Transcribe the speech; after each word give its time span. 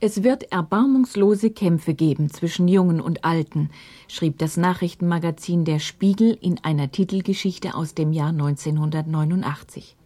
Es 0.00 0.22
wird 0.22 0.52
erbarmungslose 0.52 1.50
Kämpfe 1.50 1.92
geben 1.92 2.30
zwischen 2.30 2.68
Jungen 2.68 3.00
und 3.00 3.24
Alten, 3.24 3.70
schrieb 4.06 4.38
das 4.38 4.56
Nachrichtenmagazin 4.56 5.64
Der 5.64 5.80
Spiegel 5.80 6.38
in 6.40 6.62
einer 6.62 6.92
Titelgeschichte 6.92 7.74
aus 7.74 7.94
dem 7.94 8.12
Jahr 8.12 8.28
1989. 8.28 9.96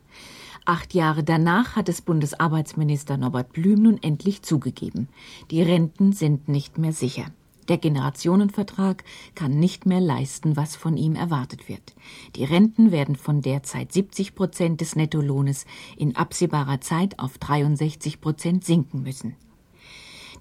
Acht 0.65 0.95
Jahre 0.95 1.23
danach 1.23 1.77
hat 1.77 1.91
es 1.91 2.01
Bundesarbeitsminister 2.01 3.19
Norbert 3.19 3.53
Blüm 3.53 3.83
nun 3.83 4.03
endlich 4.03 4.41
zugegeben. 4.41 5.09
Die 5.51 5.61
Renten 5.61 6.15
sind 6.15 6.49
nicht 6.49 6.79
mehr 6.79 6.95
sicher. 6.95 7.27
Der 7.69 7.77
Generationenvertrag 7.77 9.05
kann 9.35 9.59
nicht 9.59 9.85
mehr 9.85 10.01
leisten, 10.01 10.57
was 10.57 10.75
von 10.75 10.97
ihm 10.97 11.17
erwartet 11.17 11.69
wird. 11.69 11.95
Die 12.37 12.45
Renten 12.45 12.93
werden 12.93 13.15
von 13.17 13.43
derzeit 13.43 13.93
70 13.93 14.35
Prozent 14.35 14.81
des 14.81 14.97
Nettolohnes 14.97 15.67
in 15.99 16.17
absehbarer 16.17 16.81
Zeit 16.81 17.19
auf 17.19 17.37
63 17.37 18.23
Prozent 18.23 18.65
sinken 18.65 19.03
müssen. 19.03 19.37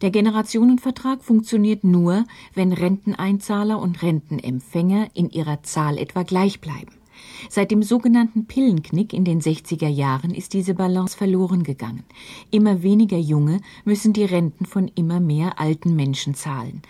Der 0.01 0.09
Generationenvertrag 0.09 1.23
funktioniert 1.23 1.83
nur, 1.83 2.25
wenn 2.55 2.73
Renteneinzahler 2.73 3.79
und 3.79 4.01
Rentenempfänger 4.01 5.09
in 5.13 5.29
ihrer 5.29 5.61
Zahl 5.61 5.99
etwa 5.99 6.23
gleich 6.23 6.59
bleiben. 6.59 6.93
Seit 7.49 7.69
dem 7.69 7.83
sogenannten 7.83 8.45
Pillenknick 8.45 9.13
in 9.13 9.25
den 9.25 9.41
60er 9.41 9.87
Jahren 9.87 10.33
ist 10.33 10.53
diese 10.53 10.73
Balance 10.73 11.15
verloren 11.15 11.61
gegangen. 11.61 12.03
Immer 12.49 12.81
weniger 12.81 13.17
Junge 13.17 13.61
müssen 13.85 14.13
die 14.13 14.25
Renten 14.25 14.65
von 14.65 14.87
immer 14.95 15.19
mehr 15.19 15.59
alten 15.59 15.95
Menschen 15.95 16.33
zahlen. 16.33 16.81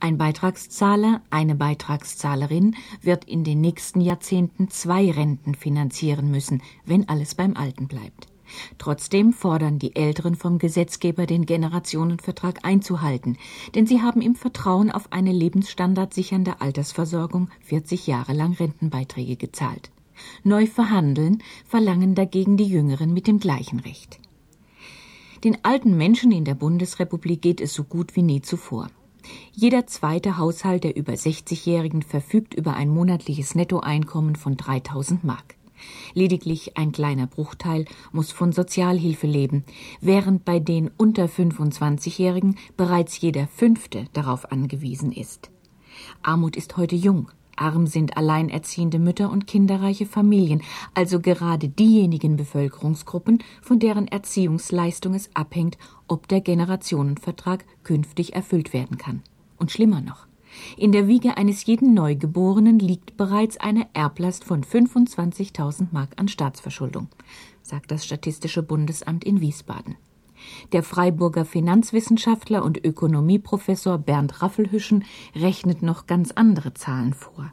Ein 0.00 0.18
Beitragszahler, 0.18 1.22
eine 1.30 1.54
Beitragszahlerin 1.54 2.76
wird 3.00 3.24
in 3.24 3.44
den 3.44 3.62
nächsten 3.62 4.02
Jahrzehnten 4.02 4.68
zwei 4.68 5.10
Renten 5.10 5.54
finanzieren 5.54 6.30
müssen, 6.30 6.62
wenn 6.84 7.08
alles 7.08 7.34
beim 7.34 7.56
Alten 7.56 7.88
bleibt. 7.88 8.26
Trotzdem 8.78 9.32
fordern 9.32 9.78
die 9.78 9.96
Älteren 9.96 10.34
vom 10.34 10.58
Gesetzgeber, 10.58 11.26
den 11.26 11.46
Generationenvertrag 11.46 12.64
einzuhalten, 12.64 13.36
denn 13.74 13.86
sie 13.86 14.00
haben 14.00 14.20
im 14.20 14.34
Vertrauen 14.34 14.90
auf 14.90 15.12
eine 15.12 15.32
lebensstandardsichernde 15.32 16.60
Altersversorgung 16.60 17.50
40 17.62 18.06
Jahre 18.06 18.32
lang 18.32 18.54
Rentenbeiträge 18.54 19.36
gezahlt. 19.36 19.90
Neu 20.42 20.66
verhandeln 20.66 21.42
verlangen 21.66 22.14
dagegen 22.14 22.56
die 22.56 22.66
Jüngeren 22.66 23.12
mit 23.12 23.26
dem 23.26 23.38
gleichen 23.38 23.80
Recht. 23.80 24.18
Den 25.44 25.58
alten 25.62 25.96
Menschen 25.96 26.32
in 26.32 26.44
der 26.44 26.54
Bundesrepublik 26.54 27.42
geht 27.42 27.60
es 27.60 27.72
so 27.72 27.84
gut 27.84 28.16
wie 28.16 28.22
nie 28.22 28.42
zuvor. 28.42 28.88
Jeder 29.52 29.86
zweite 29.86 30.38
Haushalt 30.38 30.84
der 30.84 30.96
über 30.96 31.12
60-Jährigen 31.12 32.02
verfügt 32.02 32.54
über 32.54 32.74
ein 32.74 32.88
monatliches 32.88 33.54
Nettoeinkommen 33.54 34.36
von 34.36 34.56
3000 34.56 35.22
Mark. 35.24 35.57
Lediglich 36.14 36.76
ein 36.76 36.92
kleiner 36.92 37.26
Bruchteil 37.26 37.84
muss 38.12 38.32
von 38.32 38.52
Sozialhilfe 38.52 39.26
leben, 39.26 39.64
während 40.00 40.44
bei 40.44 40.58
den 40.58 40.90
unter 40.96 41.26
25-Jährigen 41.26 42.56
bereits 42.76 43.20
jeder 43.20 43.46
Fünfte 43.48 44.06
darauf 44.12 44.50
angewiesen 44.52 45.12
ist. 45.12 45.50
Armut 46.22 46.56
ist 46.56 46.76
heute 46.76 46.96
jung. 46.96 47.30
Arm 47.56 47.86
sind 47.86 48.16
alleinerziehende 48.16 49.00
Mütter 49.00 49.30
und 49.30 49.48
kinderreiche 49.48 50.06
Familien, 50.06 50.62
also 50.94 51.20
gerade 51.20 51.68
diejenigen 51.68 52.36
Bevölkerungsgruppen, 52.36 53.42
von 53.62 53.80
deren 53.80 54.06
Erziehungsleistung 54.06 55.14
es 55.14 55.30
abhängt, 55.34 55.76
ob 56.06 56.28
der 56.28 56.40
Generationenvertrag 56.40 57.64
künftig 57.82 58.34
erfüllt 58.34 58.72
werden 58.72 58.96
kann. 58.96 59.22
Und 59.56 59.72
schlimmer 59.72 60.00
noch, 60.00 60.27
in 60.76 60.92
der 60.92 61.08
Wiege 61.08 61.36
eines 61.36 61.66
jeden 61.66 61.94
Neugeborenen 61.94 62.78
liegt 62.78 63.16
bereits 63.16 63.56
eine 63.58 63.86
Erblast 63.92 64.44
von 64.44 64.64
25.000 64.64 65.88
Mark 65.92 66.10
an 66.16 66.28
Staatsverschuldung, 66.28 67.08
sagt 67.62 67.90
das 67.90 68.04
Statistische 68.04 68.62
Bundesamt 68.62 69.24
in 69.24 69.40
Wiesbaden. 69.40 69.96
Der 70.72 70.82
Freiburger 70.82 71.44
Finanzwissenschaftler 71.44 72.64
und 72.64 72.84
Ökonomieprofessor 72.84 73.98
Bernd 73.98 74.42
Raffelhüschen 74.42 75.04
rechnet 75.34 75.82
noch 75.82 76.06
ganz 76.06 76.32
andere 76.32 76.74
Zahlen 76.74 77.14
vor. 77.14 77.52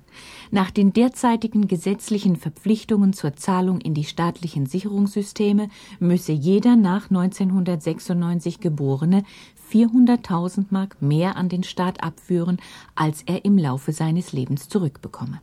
Nach 0.52 0.72
den 0.72 0.94
derzeitigen 0.94 1.68
gesetzlichen 1.68 2.36
Verpflichtungen 2.36 3.14
zur 3.14 3.36
Zahlung 3.36 3.82
in 3.82 3.94
die 3.94 4.04
staatlichen 4.04 4.66
Sicherungssysteme 4.66 5.70
müsse 6.00 6.32
jeder 6.32 6.76
nach 6.76 7.10
1996 7.10 8.60
Geborene 8.60 9.24
400.000 9.72 10.66
Mark 10.70 11.02
mehr 11.02 11.36
an 11.36 11.50
den 11.50 11.64
Staat 11.64 12.04
abführen, 12.04 12.58
als 12.96 13.24
er 13.24 13.46
im 13.46 13.58
Laufe 13.58 13.92
seines 13.92 14.32
Lebens 14.32 14.70
zurückbekomme. 14.70 15.42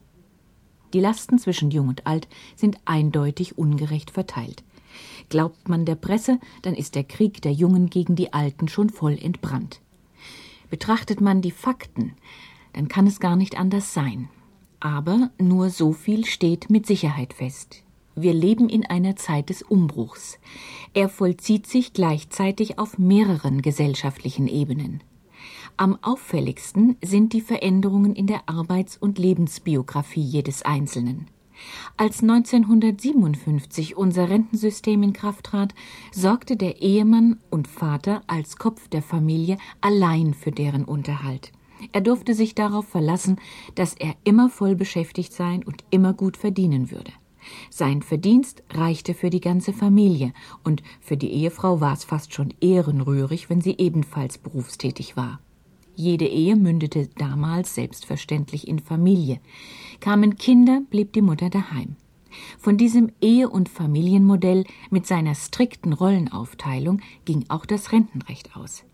Die 0.93 1.00
Lasten 1.00 1.38
zwischen 1.38 1.71
Jung 1.71 1.88
und 1.88 2.06
Alt 2.06 2.28
sind 2.55 2.77
eindeutig 2.84 3.56
ungerecht 3.56 4.11
verteilt. 4.11 4.62
Glaubt 5.32 5.70
man 5.70 5.87
der 5.87 5.94
Presse, 5.94 6.38
dann 6.60 6.75
ist 6.75 6.94
der 6.94 7.04
Krieg 7.04 7.41
der 7.41 7.53
Jungen 7.53 7.88
gegen 7.88 8.16
die 8.16 8.34
Alten 8.34 8.69
schon 8.69 8.91
voll 8.91 9.19
entbrannt. 9.19 9.81
Betrachtet 10.69 11.22
man 11.22 11.41
die 11.41 11.53
Fakten, 11.53 12.12
dann 12.75 12.88
kann 12.88 13.06
es 13.06 13.19
gar 13.19 13.34
nicht 13.34 13.59
anders 13.59 13.94
sein. 13.94 14.28
Aber 14.78 15.31
nur 15.38 15.70
so 15.70 15.94
viel 15.94 16.26
steht 16.26 16.69
mit 16.69 16.84
Sicherheit 16.84 17.32
fest. 17.32 17.82
Wir 18.15 18.34
leben 18.34 18.69
in 18.69 18.84
einer 18.84 19.16
Zeit 19.16 19.48
des 19.48 19.62
Umbruchs. 19.62 20.38
Er 20.93 21.09
vollzieht 21.09 21.66
sich 21.66 21.94
gleichzeitig 21.94 22.78
auf 22.78 22.99
mehreren 22.99 23.62
gesellschaftlichen 23.62 24.49
Ebenen. 24.49 25.03
Am 25.78 25.97
auffälligsten 26.03 26.99
sind 27.03 27.32
die 27.32 27.41
Veränderungen 27.41 28.14
in 28.14 28.26
der 28.26 28.50
Arbeits- 28.50 28.99
und 28.99 29.19
Lebensbiografie 29.19 30.20
jedes 30.20 30.60
Einzelnen. 30.60 31.28
Als 31.97 32.23
1957 32.23 33.97
unser 33.97 34.28
Rentensystem 34.28 35.03
in 35.03 35.12
Kraft 35.12 35.47
trat, 35.47 35.75
sorgte 36.11 36.56
der 36.56 36.83
Ehemann 36.83 37.39
und 37.50 37.69
Vater 37.69 38.23
als 38.27 38.56
Kopf 38.56 38.89
der 38.89 39.03
Familie 39.03 39.59
allein 39.81 40.34
für 40.34 40.50
deren 40.50 40.84
Unterhalt. 40.84 41.53
Er 41.93 42.00
durfte 42.00 42.34
sich 42.34 42.55
darauf 42.55 42.87
verlassen, 42.87 43.39
dass 43.75 43.95
er 43.95 44.15
immer 44.25 44.49
voll 44.49 44.77
beschäftigt 44.77 45.33
sein 45.33 45.65
und 45.65 45.84
immer 45.91 46.12
gut 46.12 46.37
verdienen 46.37 46.91
würde. 46.91 47.12
Sein 47.71 48.03
Verdienst 48.03 48.62
reichte 48.71 49.15
für 49.15 49.31
die 49.31 49.41
ganze 49.41 49.73
Familie, 49.73 50.33
und 50.62 50.83
für 51.00 51.17
die 51.17 51.33
Ehefrau 51.33 51.81
war 51.81 51.93
es 51.93 52.05
fast 52.05 52.33
schon 52.33 52.55
ehrenrührig, 52.61 53.50
wenn 53.50 53.61
sie 53.61 53.77
ebenfalls 53.79 54.39
berufstätig 54.39 55.17
war. 55.17 55.41
Jede 55.95 56.27
Ehe 56.27 56.57
mündete 56.57 57.09
damals 57.19 57.75
selbstverständlich 57.75 58.67
in 58.67 58.79
Familie. 58.79 59.41
Kamen 60.01 60.37
Kinder, 60.37 60.83
blieb 60.91 61.13
die 61.13 61.23
Mutter 61.23 61.51
daheim. 61.51 61.97
Von 62.59 62.79
diesem 62.79 63.13
Ehe- 63.21 63.51
und 63.51 63.69
Familienmodell 63.69 64.65
mit 64.91 65.07
seiner 65.07 65.35
strikten 65.35 65.93
Rollenaufteilung 65.93 67.01
ging 67.25 67.45
auch 67.49 67.67
das 67.67 67.93
Rentenrecht 67.93 68.57
aus. 68.57 68.85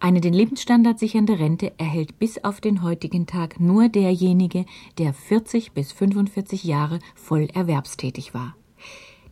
Eine 0.00 0.20
den 0.20 0.34
Lebensstandard 0.34 0.98
sichernde 0.98 1.38
Rente 1.38 1.72
erhält 1.78 2.18
bis 2.18 2.42
auf 2.42 2.60
den 2.60 2.82
heutigen 2.82 3.26
Tag 3.26 3.60
nur 3.60 3.88
derjenige, 3.88 4.64
der 4.98 5.12
40 5.12 5.72
bis 5.72 5.92
45 5.92 6.64
Jahre 6.64 6.98
voll 7.14 7.48
erwerbstätig 7.52 8.34
war. 8.34 8.56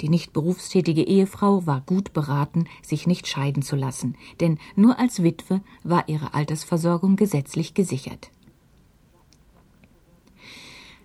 Die 0.00 0.08
nicht 0.08 0.32
berufstätige 0.32 1.02
Ehefrau 1.02 1.66
war 1.66 1.82
gut 1.82 2.12
beraten, 2.12 2.66
sich 2.82 3.06
nicht 3.06 3.26
scheiden 3.26 3.62
zu 3.62 3.76
lassen, 3.76 4.16
denn 4.40 4.58
nur 4.76 4.98
als 4.98 5.22
Witwe 5.22 5.60
war 5.82 6.08
ihre 6.08 6.32
Altersversorgung 6.34 7.16
gesetzlich 7.16 7.74
gesichert. 7.74 8.30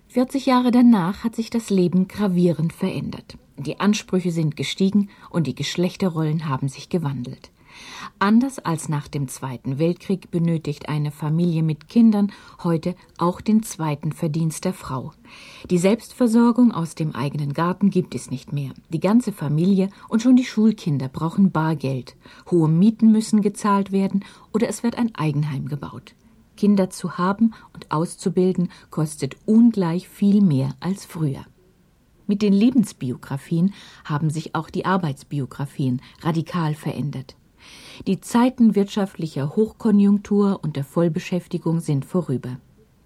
40 0.08 0.46
Jahre 0.46 0.70
danach 0.70 1.24
hat 1.24 1.36
sich 1.36 1.50
das 1.50 1.68
Leben 1.68 2.08
gravierend 2.08 2.72
verändert. 2.72 3.36
Die 3.58 3.80
Ansprüche 3.80 4.30
sind 4.30 4.56
gestiegen 4.56 5.10
und 5.28 5.46
die 5.46 5.54
Geschlechterrollen 5.54 6.48
haben 6.48 6.68
sich 6.68 6.88
gewandelt. 6.88 7.50
Anders 8.18 8.58
als 8.58 8.88
nach 8.88 9.08
dem 9.08 9.28
Zweiten 9.28 9.78
Weltkrieg 9.78 10.30
benötigt 10.30 10.88
eine 10.88 11.10
Familie 11.10 11.62
mit 11.62 11.88
Kindern 11.88 12.32
heute 12.62 12.94
auch 13.18 13.40
den 13.40 13.62
zweiten 13.62 14.12
Verdienst 14.12 14.64
der 14.64 14.72
Frau. 14.72 15.12
Die 15.70 15.78
Selbstversorgung 15.78 16.72
aus 16.72 16.94
dem 16.94 17.14
eigenen 17.14 17.52
Garten 17.52 17.90
gibt 17.90 18.14
es 18.14 18.30
nicht 18.30 18.52
mehr. 18.52 18.70
Die 18.90 19.00
ganze 19.00 19.32
Familie 19.32 19.90
und 20.08 20.22
schon 20.22 20.36
die 20.36 20.44
Schulkinder 20.44 21.08
brauchen 21.08 21.50
Bargeld. 21.50 22.16
Hohe 22.50 22.68
Mieten 22.68 23.12
müssen 23.12 23.42
gezahlt 23.42 23.92
werden 23.92 24.24
oder 24.52 24.68
es 24.68 24.82
wird 24.82 24.96
ein 24.96 25.14
Eigenheim 25.14 25.68
gebaut. 25.68 26.14
Kinder 26.56 26.90
zu 26.90 27.18
haben 27.18 27.52
und 27.74 27.92
auszubilden 27.92 28.70
kostet 28.90 29.36
ungleich 29.44 30.08
viel 30.08 30.40
mehr 30.40 30.70
als 30.80 31.04
früher. 31.04 31.44
Mit 32.26 32.42
den 32.42 32.52
Lebensbiografien 32.52 33.72
haben 34.04 34.30
sich 34.30 34.54
auch 34.54 34.68
die 34.68 34.84
Arbeitsbiografien 34.84 36.00
radikal 36.22 36.74
verändert. 36.74 37.36
Die 38.06 38.20
Zeiten 38.20 38.74
wirtschaftlicher 38.74 39.56
Hochkonjunktur 39.56 40.60
und 40.62 40.76
der 40.76 40.84
Vollbeschäftigung 40.84 41.80
sind 41.80 42.04
vorüber. 42.04 42.58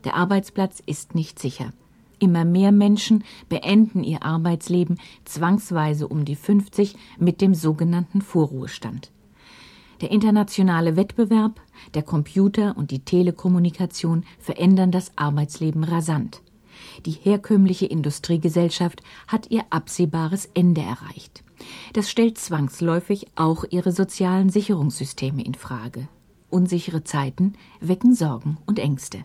Der 0.05 0.15
Arbeitsplatz 0.15 0.83
ist 0.85 1.15
nicht 1.15 1.39
sicher. 1.39 1.73
Immer 2.19 2.45
mehr 2.45 2.71
Menschen 2.71 3.25
beenden 3.49 4.05
ihr 4.05 4.23
Arbeitsleben 4.23 4.99
zwangsweise 5.25 6.07
um 6.07 6.25
die 6.25 6.37
50 6.37 6.95
mit 7.19 7.41
dem 7.41 7.55
sogenannten 7.55 8.21
Vorruhestand. 8.21 9.11
Der 10.03 10.11
internationale 10.11 10.97
Wettbewerb, 10.97 11.61
der 11.95 12.03
Computer 12.03 12.77
und 12.77 12.91
die 12.91 13.05
Telekommunikation 13.05 14.25
verändern 14.39 14.91
das 14.91 15.13
Arbeitsleben 15.17 15.85
rasant. 15.85 16.43
Die 17.05 17.13
herkömmliche 17.13 17.87
Industriegesellschaft 17.87 19.03
hat 19.27 19.51
ihr 19.51 19.65
absehbares 19.71 20.49
Ende 20.55 20.81
erreicht. 20.81 21.43
Das 21.93 22.11
stellt 22.11 22.39
zwangsläufig 22.39 23.27
auch 23.37 23.65
ihre 23.71 23.93
sozialen 23.93 24.51
Sicherungssysteme 24.51 25.43
in 25.45 25.55
Frage. 25.55 26.09
Unsichere 26.49 27.05
Zeiten 27.05 27.55
wecken 27.81 28.15
Sorgen 28.15 28.59
und 28.67 28.79
Ängste. 28.79 29.25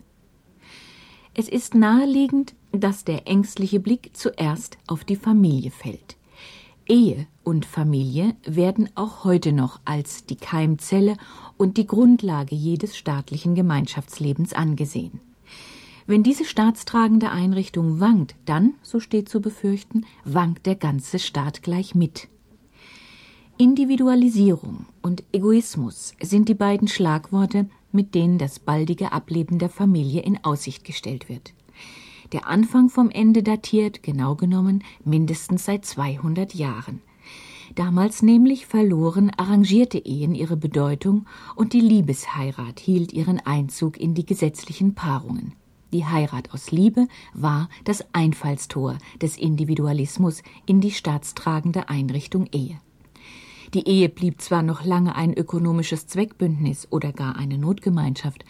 Es 1.34 1.50
ist 1.50 1.76
naheliegend, 1.76 2.56
dass 2.72 3.04
der 3.04 3.28
ängstliche 3.28 3.80
Blick 3.80 4.12
zuerst 4.14 4.78
auf 4.88 5.04
die 5.04 5.16
Familie 5.16 5.72
fällt. 5.72 6.18
Ehe 6.88 7.28
und 7.44 7.66
Familie 7.66 8.36
werden 8.46 8.90
auch 8.96 9.24
heute 9.24 9.52
noch 9.52 9.80
als 9.86 10.26
die 10.26 10.36
Keimzelle 10.36 11.18
und 11.58 11.78
die 11.78 11.88
Grundlage 11.88 12.56
jedes 12.56 12.96
staatlichen 12.96 13.56
Gemeinschaftslebens 13.56 14.54
angesehen. 14.54 15.20
Wenn 16.08 16.22
diese 16.22 16.46
staatstragende 16.46 17.32
Einrichtung 17.32 18.00
wankt, 18.00 18.36
dann, 18.46 18.76
so 18.84 19.00
steht 19.00 19.28
zu 19.28 19.42
befürchten, 19.42 20.06
wankt 20.24 20.68
der 20.68 20.76
ganze 20.76 21.18
Staat 21.18 21.64
gleich 21.64 21.96
mit. 21.96 22.28
Individualisierung 23.58 24.86
und 25.02 25.24
Egoismus 25.32 26.14
sind 26.22 26.48
die 26.48 26.54
beiden 26.54 26.88
Schlagworte, 26.88 27.68
mit 27.92 28.14
denen 28.14 28.38
das 28.38 28.60
baldige 28.60 29.14
Ableben 29.14 29.58
der 29.58 29.70
Familie 29.70 30.22
in 30.22 30.44
Aussicht 30.44 30.84
gestellt 30.84 31.28
wird. 31.28 31.54
Der 32.34 32.48
Anfang 32.48 32.90
vom 32.90 33.10
Ende 33.10 33.42
datiert, 33.42 34.04
genau 34.04 34.36
genommen, 34.36 34.84
mindestens 35.04 35.66
seit 35.66 35.86
200 35.86 36.54
Jahren. 36.54 37.02
Damals 37.74 38.22
nämlich 38.22 38.68
verloren 38.68 39.32
arrangierte 39.38 39.98
Ehen 39.98 40.36
ihre 40.36 40.58
Bedeutung 40.58 41.26
und 41.56 41.74
die 41.74 41.82
Liebesheirat 41.82 42.80
hielt 42.80 43.12
ihren 43.12 43.40
Einzug 43.40 43.98
in 43.98 44.14
die 44.14 44.26
gesetzlichen 44.26 44.94
Paarungen. 44.94 45.54
Die 45.96 46.06
Heirat 46.06 46.54
aus 46.54 46.72
Liebe 46.72 47.08
war 47.34 47.70
das 47.86 48.04
Einfallstor 48.12 48.98
des 49.22 49.38
Individualismus 49.38 50.44
in 50.66 50.82
die 50.82 50.92
staatstragende 50.92 51.88
Einrichtung 51.88 52.48
Ehe. 52.52 52.82
Die 53.74 53.88
Ehe 53.88 54.10
blieb 54.10 54.42
zwar 54.42 54.62
noch 54.62 54.84
lange 54.84 55.16
ein 55.16 55.34
ökonomisches 55.34 56.06
Zweckbündnis 56.08 56.90
oder 56.92 57.14
gar 57.14 57.38
eine 57.38 57.58
Notgemeinschaft, 57.58 58.44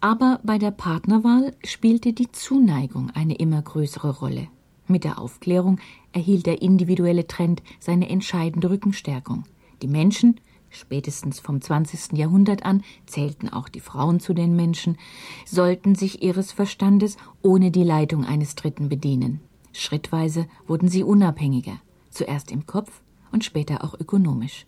aber 0.00 0.38
bei 0.44 0.56
der 0.56 0.70
Partnerwahl 0.70 1.56
spielte 1.64 2.12
die 2.12 2.30
Zuneigung 2.30 3.10
eine 3.10 3.34
immer 3.34 3.60
größere 3.60 4.20
Rolle. 4.20 4.46
Mit 4.86 5.02
der 5.02 5.18
Aufklärung 5.18 5.80
erhielt 6.12 6.46
der 6.46 6.62
individuelle 6.62 7.26
Trend 7.26 7.60
seine 7.80 8.08
entscheidende 8.08 8.70
Rückenstärkung. 8.70 9.42
Die 9.82 9.88
Menschen 9.88 10.38
spätestens 10.74 11.40
vom 11.40 11.60
20. 11.60 12.16
Jahrhundert 12.18 12.64
an 12.64 12.82
zählten 13.06 13.48
auch 13.48 13.68
die 13.68 13.80
Frauen 13.80 14.20
zu 14.20 14.34
den 14.34 14.56
Menschen, 14.56 14.98
sollten 15.46 15.94
sich 15.94 16.22
ihres 16.22 16.52
Verstandes 16.52 17.16
ohne 17.42 17.70
die 17.70 17.84
Leitung 17.84 18.24
eines 18.24 18.54
Dritten 18.54 18.88
bedienen. 18.88 19.40
Schrittweise 19.72 20.46
wurden 20.66 20.88
sie 20.88 21.02
unabhängiger, 21.02 21.80
zuerst 22.10 22.52
im 22.52 22.66
Kopf 22.66 23.02
und 23.32 23.44
später 23.44 23.82
auch 23.84 23.94
ökonomisch. 23.94 24.64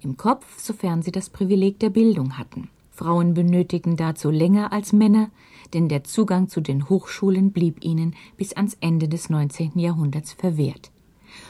Im 0.00 0.16
Kopf, 0.16 0.58
sofern 0.58 1.02
sie 1.02 1.12
das 1.12 1.30
Privileg 1.30 1.78
der 1.78 1.90
Bildung 1.90 2.36
hatten. 2.36 2.68
Frauen 2.90 3.34
benötigten 3.34 3.96
dazu 3.96 4.30
länger 4.30 4.72
als 4.72 4.92
Männer, 4.92 5.30
denn 5.72 5.88
der 5.88 6.04
Zugang 6.04 6.48
zu 6.48 6.60
den 6.60 6.88
Hochschulen 6.88 7.50
blieb 7.50 7.84
ihnen 7.84 8.14
bis 8.36 8.52
ans 8.52 8.76
Ende 8.80 9.08
des 9.08 9.30
19. 9.30 9.78
Jahrhunderts 9.78 10.32
verwehrt. 10.32 10.92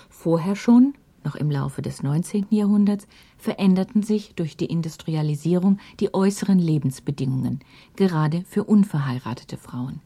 Vorher 0.08 0.56
schon 0.56 0.94
noch 1.24 1.34
im 1.34 1.50
Laufe 1.50 1.82
des 1.82 2.02
19. 2.02 2.46
Jahrhunderts 2.50 3.06
veränderten 3.38 4.02
sich 4.02 4.34
durch 4.34 4.56
die 4.56 4.66
Industrialisierung 4.66 5.78
die 6.00 6.12
äußeren 6.14 6.58
Lebensbedingungen, 6.58 7.60
gerade 7.96 8.44
für 8.48 8.64
unverheiratete 8.64 9.56
Frauen. 9.56 10.00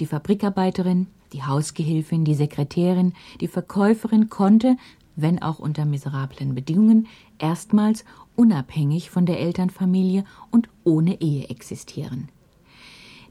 Die 0.00 0.06
Fabrikarbeiterin, 0.06 1.06
die 1.32 1.42
Hausgehilfin, 1.42 2.24
die 2.24 2.34
Sekretärin, 2.34 3.12
die 3.40 3.48
Verkäuferin 3.48 4.28
konnte, 4.28 4.76
wenn 5.16 5.40
auch 5.42 5.58
unter 5.58 5.84
miserablen 5.84 6.54
Bedingungen, 6.54 7.08
erstmals 7.38 8.04
unabhängig 8.36 9.10
von 9.10 9.26
der 9.26 9.40
Elternfamilie 9.40 10.24
und 10.50 10.68
ohne 10.84 11.20
Ehe 11.20 11.48
existieren. 11.48 12.28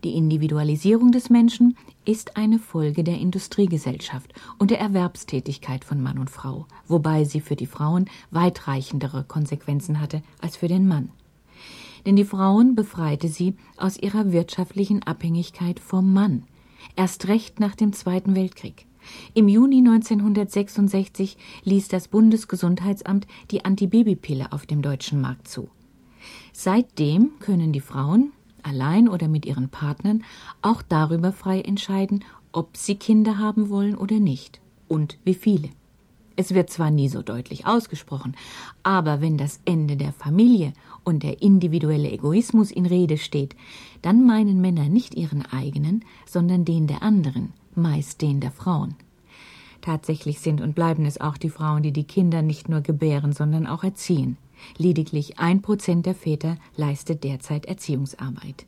Die 0.06 0.16
Individualisierung 0.16 1.12
des 1.12 1.32
Menschen 1.32 1.76
ist 2.06 2.38
eine 2.38 2.60
Folge 2.60 3.04
der 3.04 3.18
Industriegesellschaft 3.18 4.36
und 4.60 4.70
der 4.70 4.80
Erwerbstätigkeit 4.80 5.84
von 5.84 6.00
Mann 6.00 6.20
und 6.20 6.30
Frau, 6.30 6.68
wobei 6.88 7.24
sie 7.24 7.42
für 7.42 7.56
die 7.56 7.66
Frauen 7.66 8.06
weitreichendere 8.30 9.24
Konsequenzen 9.24 10.00
hatte 10.00 10.22
als 10.40 10.58
für 10.58 10.68
den 10.68 10.88
Mann. 10.88 11.10
Denn 12.06 12.16
die 12.16 12.24
Frauen 12.24 12.76
befreite 12.76 13.30
sie 13.30 13.56
aus 13.78 13.98
ihrer 13.98 14.32
wirtschaftlichen 14.32 15.02
Abhängigkeit 15.02 15.80
vom 15.80 16.14
Mann, 16.14 16.44
erst 16.96 17.28
recht 17.28 17.60
nach 17.60 17.74
dem 17.74 17.92
Zweiten 17.92 18.36
Weltkrieg. 18.36 18.86
Im 19.34 19.48
Juni 19.48 19.80
1966 19.80 21.36
ließ 21.64 21.88
das 21.88 22.10
Bundesgesundheitsamt 22.10 23.26
die 23.50 23.66
Antibabypille 23.66 24.52
auf 24.52 24.68
dem 24.68 24.84
deutschen 24.84 25.20
Markt 25.20 25.48
zu. 25.48 25.68
Seitdem 26.54 27.32
können 27.40 27.74
die 27.74 27.82
Frauen, 27.82 28.34
allein 28.66 29.08
oder 29.08 29.28
mit 29.28 29.46
ihren 29.46 29.70
Partnern, 29.70 30.24
auch 30.62 30.82
darüber 30.82 31.32
frei 31.32 31.62
entscheiden, 31.62 32.24
ob 32.52 32.78
sie 32.78 32.96
Kinder 32.96 33.38
haben 33.38 33.70
wollen 33.70 33.96
oder 33.96 34.20
nicht 34.20 34.62
und 34.88 35.18
wie 35.24 35.34
viele. 35.34 35.70
Es 36.38 36.54
wird 36.54 36.70
zwar 36.70 36.92
nie 36.92 37.08
so 37.08 37.22
deutlich 37.22 37.66
ausgesprochen, 37.66 38.36
aber 38.84 39.22
wenn 39.22 39.38
das 39.38 39.62
Ende 39.64 39.96
der 39.96 40.12
Familie 40.12 40.74
und 41.04 41.24
der 41.24 41.42
individuelle 41.42 42.12
Egoismus 42.12 42.72
in 42.72 42.86
Rede 42.86 43.18
steht, 43.18 43.56
dann 44.02 44.26
meinen 44.26 44.60
Männer 44.60 44.90
nicht 44.90 45.16
ihren 45.16 45.46
eigenen, 45.46 46.04
sondern 46.26 46.66
den 46.66 46.88
der 46.88 47.04
anderen, 47.04 47.54
meist 47.74 48.22
den 48.22 48.42
der 48.42 48.52
Frauen. 48.52 48.96
Tatsächlich 49.80 50.40
sind 50.40 50.62
und 50.62 50.76
bleiben 50.76 51.06
es 51.06 51.22
auch 51.22 51.38
die 51.38 51.50
Frauen, 51.50 51.84
die 51.84 51.94
die 51.94 52.06
Kinder 52.06 52.42
nicht 52.42 52.68
nur 52.68 52.82
gebären, 52.82 53.32
sondern 53.32 53.68
auch 53.68 53.84
erziehen. 53.84 54.38
Lediglich 54.78 55.40
ein 55.40 55.62
Prozent 55.62 56.06
der 56.06 56.16
Väter 56.16 56.58
leistet 56.76 57.24
derzeit 57.24 57.66
Erziehungsarbeit. 57.66 58.66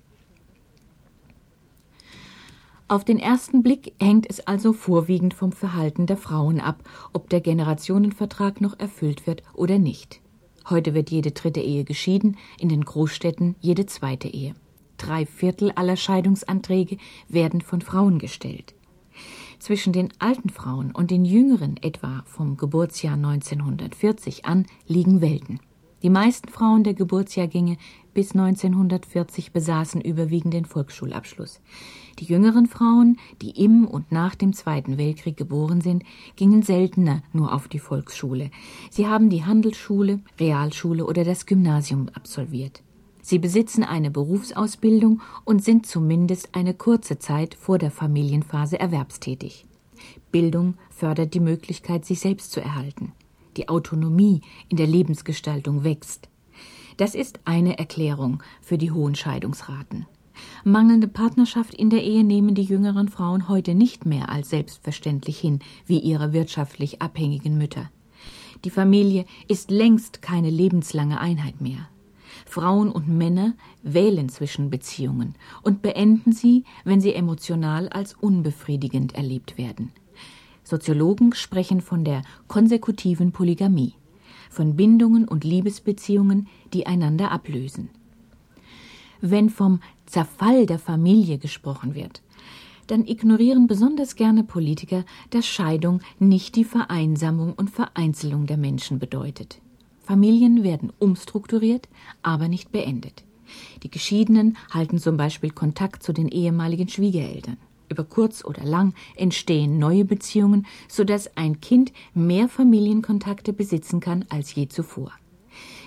Auf 2.90 3.04
den 3.04 3.20
ersten 3.20 3.64
Blick 3.64 3.94
hängt 4.00 4.30
es 4.30 4.40
also 4.48 4.72
vorwiegend 4.72 5.34
vom 5.34 5.52
Verhalten 5.52 6.06
der 6.06 6.16
Frauen 6.16 6.62
ab, 6.62 6.84
ob 7.12 7.30
der 7.30 7.42
Generationenvertrag 7.42 8.62
noch 8.62 8.80
erfüllt 8.80 9.28
wird 9.28 9.44
oder 9.54 9.78
nicht. 9.78 10.22
Heute 10.70 10.94
wird 10.94 11.12
jede 11.12 11.32
dritte 11.32 11.60
Ehe 11.60 11.84
geschieden, 11.84 12.38
in 12.58 12.70
den 12.70 12.86
Großstädten 12.86 13.56
jede 13.60 13.86
zweite 13.88 14.30
Ehe. 14.30 14.54
Drei 14.98 15.26
Viertel 15.26 15.72
aller 15.72 15.98
Scheidungsanträge 15.98 16.98
werden 17.28 17.60
von 17.62 17.82
Frauen 17.82 18.20
gestellt. 18.20 18.74
Zwischen 19.60 19.92
den 19.92 20.10
alten 20.20 20.50
Frauen 20.50 20.92
und 20.92 21.12
den 21.12 21.26
jüngeren, 21.26 21.78
etwa 21.78 22.24
vom 22.26 22.56
Geburtsjahr 22.56 23.16
1940 23.16 24.46
an, 24.46 24.66
liegen 24.88 25.20
Welten. 25.20 25.60
Die 26.04 26.12
meisten 26.12 26.50
Frauen 26.50 26.84
der 26.84 26.94
Geburtsjahrgänge 26.94 27.78
bis 28.14 28.34
1940 28.34 29.52
besaßen 29.52 30.00
überwiegend 30.00 30.54
den 30.54 30.66
Volksschulabschluss. 30.66 31.60
Die 32.20 32.26
jüngeren 32.26 32.68
Frauen, 32.68 33.18
die 33.42 33.64
im 33.64 33.86
und 33.86 34.12
nach 34.12 34.36
dem 34.36 34.54
Zweiten 34.54 35.00
Weltkrieg 35.00 35.38
geboren 35.38 35.82
sind, 35.82 36.04
gingen 36.36 36.62
seltener 36.62 37.24
nur 37.34 37.52
auf 37.54 37.68
die 37.68 37.80
Volksschule. 37.80 38.52
Sie 38.92 39.08
haben 39.08 39.30
die 39.30 39.46
Handelsschule, 39.46 40.20
Realschule 40.40 41.06
oder 41.06 41.24
das 41.24 41.48
Gymnasium 41.48 42.10
absolviert. 42.14 42.84
Sie 43.24 43.40
besitzen 43.40 43.84
eine 43.84 44.12
Berufsausbildung 44.12 45.22
und 45.46 45.64
sind 45.64 45.88
zumindest 45.88 46.54
eine 46.54 46.76
kurze 46.76 47.18
Zeit 47.18 47.56
vor 47.56 47.80
der 47.80 47.92
Familienphase 47.92 48.80
erwerbstätig. 48.80 49.66
Bildung 50.32 50.76
fördert 50.92 51.34
die 51.34 51.40
Möglichkeit, 51.40 52.06
sich 52.06 52.20
selbst 52.20 52.52
zu 52.52 52.62
erhalten 52.62 53.14
die 53.58 53.70
Autonomie 53.70 54.42
in 54.70 54.78
der 54.78 54.88
Lebensgestaltung 54.88 55.84
wächst. 55.84 56.30
Das 56.98 57.14
ist 57.14 57.40
eine 57.46 57.78
Erklärung 57.78 58.42
für 58.62 58.78
die 58.78 58.92
hohen 58.92 59.16
Scheidungsraten. 59.16 60.06
Mangelnde 60.64 61.08
Partnerschaft 61.08 61.74
in 61.74 61.90
der 61.90 62.04
Ehe 62.04 62.24
nehmen 62.24 62.56
die 62.56 62.64
jüngeren 62.64 63.10
Frauen 63.10 63.48
heute 63.50 63.76
nicht 63.76 64.06
mehr 64.06 64.30
als 64.30 64.50
selbstverständlich 64.50 65.40
hin, 65.40 65.60
wie 65.86 66.00
ihre 66.00 66.34
wirtschaftlich 66.34 67.02
abhängigen 67.02 67.58
Mütter. 67.58 67.90
Die 68.66 68.70
Familie 68.70 69.26
ist 69.48 69.72
längst 69.72 70.22
keine 70.22 70.50
lebenslange 70.50 71.20
Einheit 71.20 71.62
mehr. 71.62 71.88
Frauen 72.46 72.92
und 72.92 73.08
Männer 73.08 73.54
wählen 73.84 74.30
zwischen 74.30 74.70
Beziehungen 74.70 75.36
und 75.64 75.82
beenden 75.82 76.32
sie, 76.32 76.64
wenn 76.84 77.02
sie 77.02 77.14
emotional 77.14 77.90
als 77.90 78.14
unbefriedigend 78.14 79.16
erlebt 79.16 79.58
werden. 79.58 79.92
Soziologen 80.68 81.34
sprechen 81.34 81.82
von 81.82 82.04
der 82.04 82.24
konsekutiven 82.48 83.32
Polygamie, 83.32 83.94
von 84.50 84.76
Bindungen 84.76 85.28
und 85.28 85.44
Liebesbeziehungen, 85.44 86.48
die 86.74 86.86
einander 86.86 87.32
ablösen. 87.32 87.90
Wenn 89.22 89.50
vom 89.50 89.80
Zerfall 90.06 90.66
der 90.66 90.80
Familie 90.80 91.38
gesprochen 91.38 91.96
wird, 91.96 92.22
dann 92.88 93.06
ignorieren 93.06 93.68
besonders 93.68 94.16
gerne 94.16 94.44
Politiker, 94.44 95.06
dass 95.30 95.46
Scheidung 95.46 96.02
nicht 96.20 96.56
die 96.56 96.64
Vereinsamung 96.64 97.54
und 97.54 97.70
Vereinzelung 97.70 98.46
der 98.46 98.58
Menschen 98.58 99.00
bedeutet. 99.00 99.60
Familien 100.00 100.64
werden 100.64 100.94
umstrukturiert, 101.00 101.88
aber 102.22 102.48
nicht 102.48 102.72
beendet. 102.72 103.24
Die 103.84 103.92
Geschiedenen 103.92 104.58
halten 104.72 105.00
zum 105.00 105.18
Beispiel 105.18 105.52
Kontakt 105.52 106.04
zu 106.04 106.14
den 106.14 106.28
ehemaligen 106.28 106.88
Schwiegereltern. 106.88 107.58
Über 107.90 108.04
kurz 108.04 108.44
oder 108.44 108.64
lang 108.64 108.94
entstehen 109.16 109.80
neue 109.80 110.06
Beziehungen, 110.06 110.66
sodass 110.88 111.36
ein 111.38 111.62
Kind 111.62 111.94
mehr 112.14 112.50
Familienkontakte 112.50 113.54
besitzen 113.54 114.00
kann 114.00 114.26
als 114.30 114.54
je 114.56 114.68
zuvor. 114.68 115.12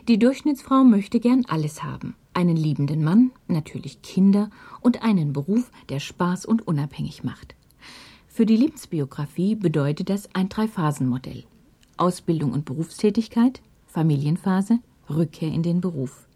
Die 0.09 0.19
Durchschnittsfrau 0.19 0.83
möchte 0.85 1.21
gern 1.21 1.45
alles 1.47 1.83
haben. 1.83 2.15
Einen 2.33 2.57
liebenden 2.57 3.05
Mann, 3.05 3.33
natürlich 3.49 4.03
Kinder 4.03 4.51
und 4.81 5.03
einen 5.03 5.33
Beruf, 5.33 5.71
der 5.89 6.01
Spaß 6.01 6.47
und 6.47 6.67
unabhängig 6.67 7.23
macht. 7.23 7.55
Für 8.29 8.47
die 8.47 8.57
Lebensbiografie 8.57 9.57
bedeutet 9.57 10.09
das 10.09 10.35
ein 10.35 10.49
Drei-Phasen-Modell. 10.49 11.45
Ausbildung 11.97 12.53
und 12.53 12.65
Berufstätigkeit, 12.65 13.61
Familienphase, 13.87 14.79
Rückkehr 15.11 15.53
in 15.53 15.63
den 15.63 15.81
Beruf. 15.81 16.27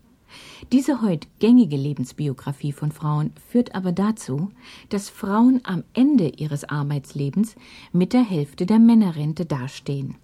Diese 0.73 1.03
heute 1.03 1.29
gängige 1.39 1.77
Lebensbiografie 1.77 2.73
von 2.73 2.93
Frauen 2.93 3.33
führt 3.49 3.75
aber 3.75 3.93
dazu, 3.93 4.51
dass 4.89 5.09
Frauen 5.09 5.61
am 5.65 5.85
Ende 5.93 6.29
ihres 6.29 6.65
Arbeitslebens 6.65 7.57
mit 7.93 8.13
der 8.13 8.23
Hälfte 8.23 8.67
der 8.67 8.79
Männerrente 8.79 9.45
dastehen. 9.45 10.17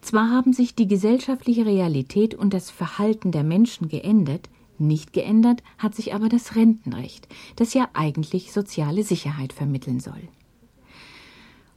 Zwar 0.00 0.30
haben 0.30 0.52
sich 0.52 0.74
die 0.74 0.86
gesellschaftliche 0.86 1.66
Realität 1.66 2.34
und 2.34 2.54
das 2.54 2.70
Verhalten 2.70 3.32
der 3.32 3.44
Menschen 3.44 3.88
geändert, 3.88 4.48
nicht 4.78 5.12
geändert 5.12 5.62
hat 5.76 5.94
sich 5.94 6.14
aber 6.14 6.28
das 6.28 6.54
Rentenrecht, 6.54 7.26
das 7.56 7.74
ja 7.74 7.88
eigentlich 7.94 8.52
soziale 8.52 9.02
Sicherheit 9.02 9.52
vermitteln 9.52 9.98
soll. 9.98 10.28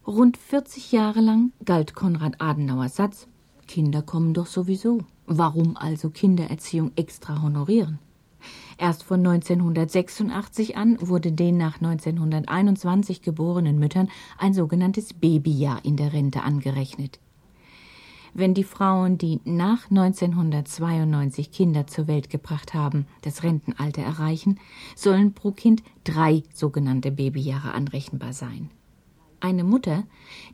Rund 0.06 0.38
40 0.38 0.92
Jahre 0.92 1.22
lang 1.22 1.52
galt 1.66 1.96
Konrad 1.96 2.42
Adenauers 2.42 2.96
Satz 2.96 3.28
Kinder 3.72 4.02
kommen 4.02 4.34
doch 4.34 4.48
sowieso. 4.48 5.00
Warum 5.28 5.78
also 5.78 6.10
Kindererziehung 6.10 6.92
extra 6.98 7.42
honorieren? 7.42 8.00
Erst 8.78 9.04
von 9.04 9.26
1986 9.26 10.76
an 10.76 10.98
wurde 11.00 11.32
den 11.32 11.56
nach 11.56 11.76
1921 11.76 13.22
geborenen 13.22 13.80
Müttern 13.80 14.10
ein 14.38 14.54
sogenanntes 14.54 15.14
Babyjahr 15.14 15.86
in 15.86 15.96
der 15.96 16.12
Rente 16.12 16.44
angerechnet. 16.44 17.22
Wenn 18.34 18.54
die 18.54 18.66
Frauen, 18.66 19.18
die 19.18 19.40
nach 19.46 19.90
1992 19.90 21.54
Kinder 21.54 21.88
zur 21.88 22.10
Welt 22.10 22.30
gebracht 22.30 22.74
haben, 22.74 23.06
das 23.22 23.42
Rentenalter 23.42 24.02
erreichen, 24.02 24.60
sollen 24.98 25.32
pro 25.32 25.52
Kind 25.52 25.82
drei 26.04 26.44
sogenannte 26.54 27.10
Babyjahre 27.10 27.74
anrechenbar 27.74 28.34
sein. 28.34 28.70
Eine 29.44 29.64
Mutter, 29.64 30.04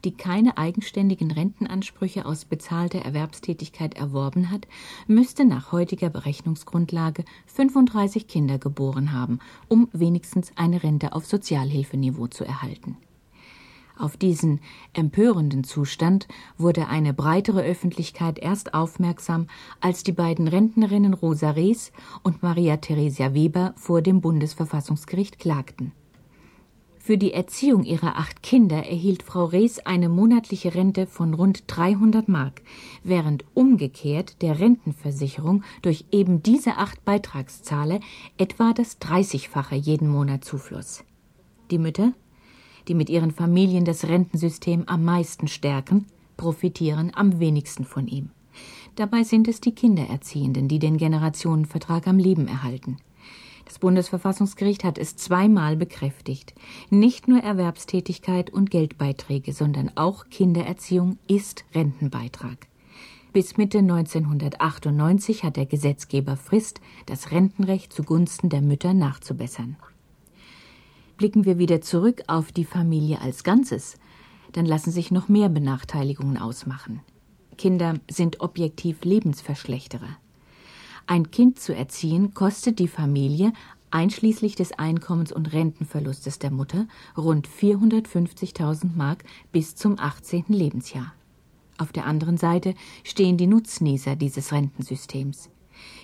die 0.06 0.14
keine 0.14 0.58
eigenständigen 0.58 1.30
Rentenansprüche 1.30 2.26
aus 2.26 2.46
bezahlter 2.46 3.00
Erwerbstätigkeit 3.00 3.96
erworben 3.96 4.50
hat, 4.50 4.66
müsste 5.08 5.44
nach 5.44 5.74
heutiger 5.74 6.10
Berechnungsgrundlage 6.10 7.26
35 7.48 8.30
Kinder 8.30 8.58
geboren 8.58 9.12
haben, 9.12 9.40
um 9.68 9.90
wenigstens 9.92 10.54
eine 10.56 10.84
Rente 10.84 11.12
auf 11.12 11.26
Sozialhilfeniveau 11.26 12.28
zu 12.28 12.46
erhalten. 12.46 12.96
Auf 13.98 14.16
diesen 14.16 14.62
empörenden 14.94 15.66
Zustand 15.66 16.30
wurde 16.58 16.88
eine 16.88 17.14
breitere 17.14 17.64
Öffentlichkeit 17.64 18.40
erst 18.40 18.74
aufmerksam, 18.74 19.48
als 19.82 20.04
die 20.04 20.14
beiden 20.14 20.48
Rentnerinnen 20.48 21.14
Rosa 21.14 21.52
Rees 21.52 21.92
und 22.24 22.42
Maria 22.42 22.78
Theresia 22.78 23.34
Weber 23.34 23.74
vor 23.76 24.02
dem 24.02 24.22
Bundesverfassungsgericht 24.22 25.40
klagten. 25.40 25.92
Für 27.08 27.18
die 27.18 27.32
Erziehung 27.32 27.86
ihrer 27.86 28.18
acht 28.18 28.44
Kinder 28.44 28.86
erhielt 28.86 29.24
Frau 29.24 29.46
Rees 29.46 29.80
eine 29.80 30.10
monatliche 30.10 30.76
Rente 30.76 31.08
von 31.08 31.34
rund 31.34 31.64
300 31.68 32.28
Mark, 32.28 32.62
während 33.02 33.46
umgekehrt 33.54 34.42
der 34.42 34.60
Rentenversicherung 34.60 35.64
durch 35.82 36.04
eben 36.12 36.44
diese 36.44 36.76
acht 36.76 37.06
Beitragszahler 37.06 38.02
etwa 38.38 38.74
das 38.74 39.00
Dreißigfache 39.00 39.76
jeden 39.76 40.10
Monat 40.10 40.44
zufloss. 40.44 41.06
Die 41.72 41.78
Mütter, 41.78 42.12
die 42.90 42.94
mit 42.94 43.10
ihren 43.10 43.32
Familien 43.32 43.86
das 43.86 44.04
Rentensystem 44.04 44.84
am 44.88 45.06
meisten 45.06 45.48
stärken, 45.48 46.08
profitieren 46.36 47.14
am 47.16 47.40
wenigsten 47.40 47.86
von 47.86 48.10
ihm. 48.10 48.32
Dabei 48.98 49.24
sind 49.24 49.48
es 49.48 49.62
die 49.62 49.72
Kindererziehenden, 49.72 50.68
die 50.68 50.80
den 50.80 50.98
Generationenvertrag 50.98 52.06
am 52.06 52.18
Leben 52.18 52.50
erhalten. 52.50 52.98
Das 53.68 53.80
Bundesverfassungsgericht 53.80 54.86
hat 54.86 54.98
es 54.98 55.18
zweimal 55.18 55.76
bekräftigt. 55.76 56.54
Nicht 56.90 57.28
nur 57.28 57.42
Erwerbstätigkeit 57.42 58.50
und 58.50 58.72
Geldbeiträge, 58.72 59.52
sondern 59.52 59.92
auch 59.96 60.30
Kindererziehung 60.30 61.18
ist 61.28 61.66
Rentenbeitrag. 61.76 62.68
Bis 63.34 63.58
Mitte 63.58 63.80
1998 63.80 65.44
hat 65.44 65.58
der 65.58 65.66
Gesetzgeber 65.66 66.38
Frist, 66.38 66.80
das 67.08 67.32
Rentenrecht 67.32 67.92
zugunsten 67.92 68.48
der 68.48 68.62
Mütter 68.62 68.94
nachzubessern. 68.94 69.76
Blicken 71.18 71.44
wir 71.44 71.58
wieder 71.58 71.82
zurück 71.82 72.24
auf 72.28 72.54
die 72.54 72.66
Familie 72.66 73.20
als 73.20 73.44
Ganzes, 73.44 73.98
dann 74.54 74.66
lassen 74.66 74.92
sich 74.92 75.12
noch 75.12 75.28
mehr 75.28 75.50
Benachteiligungen 75.50 76.38
ausmachen. 76.38 77.02
Kinder 77.58 77.96
sind 78.10 78.40
objektiv 78.40 79.04
Lebensverschlechterer. 79.04 80.18
Ein 81.10 81.32
Kind 81.32 81.58
zu 81.58 81.74
erziehen 81.74 82.34
kostet 82.34 82.80
die 82.80 82.90
Familie 82.90 83.54
einschließlich 83.92 84.56
des 84.56 84.74
Einkommens- 84.74 85.32
und 85.32 85.54
Rentenverlustes 85.54 86.38
der 86.38 86.52
Mutter 86.52 86.86
rund 87.16 87.48
450.000 87.48 88.94
Mark 88.94 89.24
bis 89.54 89.78
zum 89.78 89.98
18. 89.98 90.46
Lebensjahr. 90.50 91.14
Auf 91.78 91.94
der 91.94 92.06
anderen 92.06 92.36
Seite 92.36 92.74
stehen 93.06 93.38
die 93.38 93.48
Nutznießer 93.48 94.18
dieses 94.18 94.52
Rentensystems. 94.52 95.50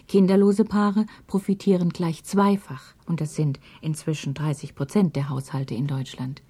Kinderlose 0.08 0.64
Paare 0.64 1.06
profitieren 1.28 1.90
gleich 1.90 2.24
zweifach, 2.24 2.94
und 3.06 3.20
das 3.20 3.36
sind 3.36 3.60
inzwischen 3.82 4.34
30 4.34 4.74
Prozent 4.74 5.18
der 5.18 5.28
Haushalte 5.28 5.76
in 5.76 5.88
Deutschland. 5.88 6.42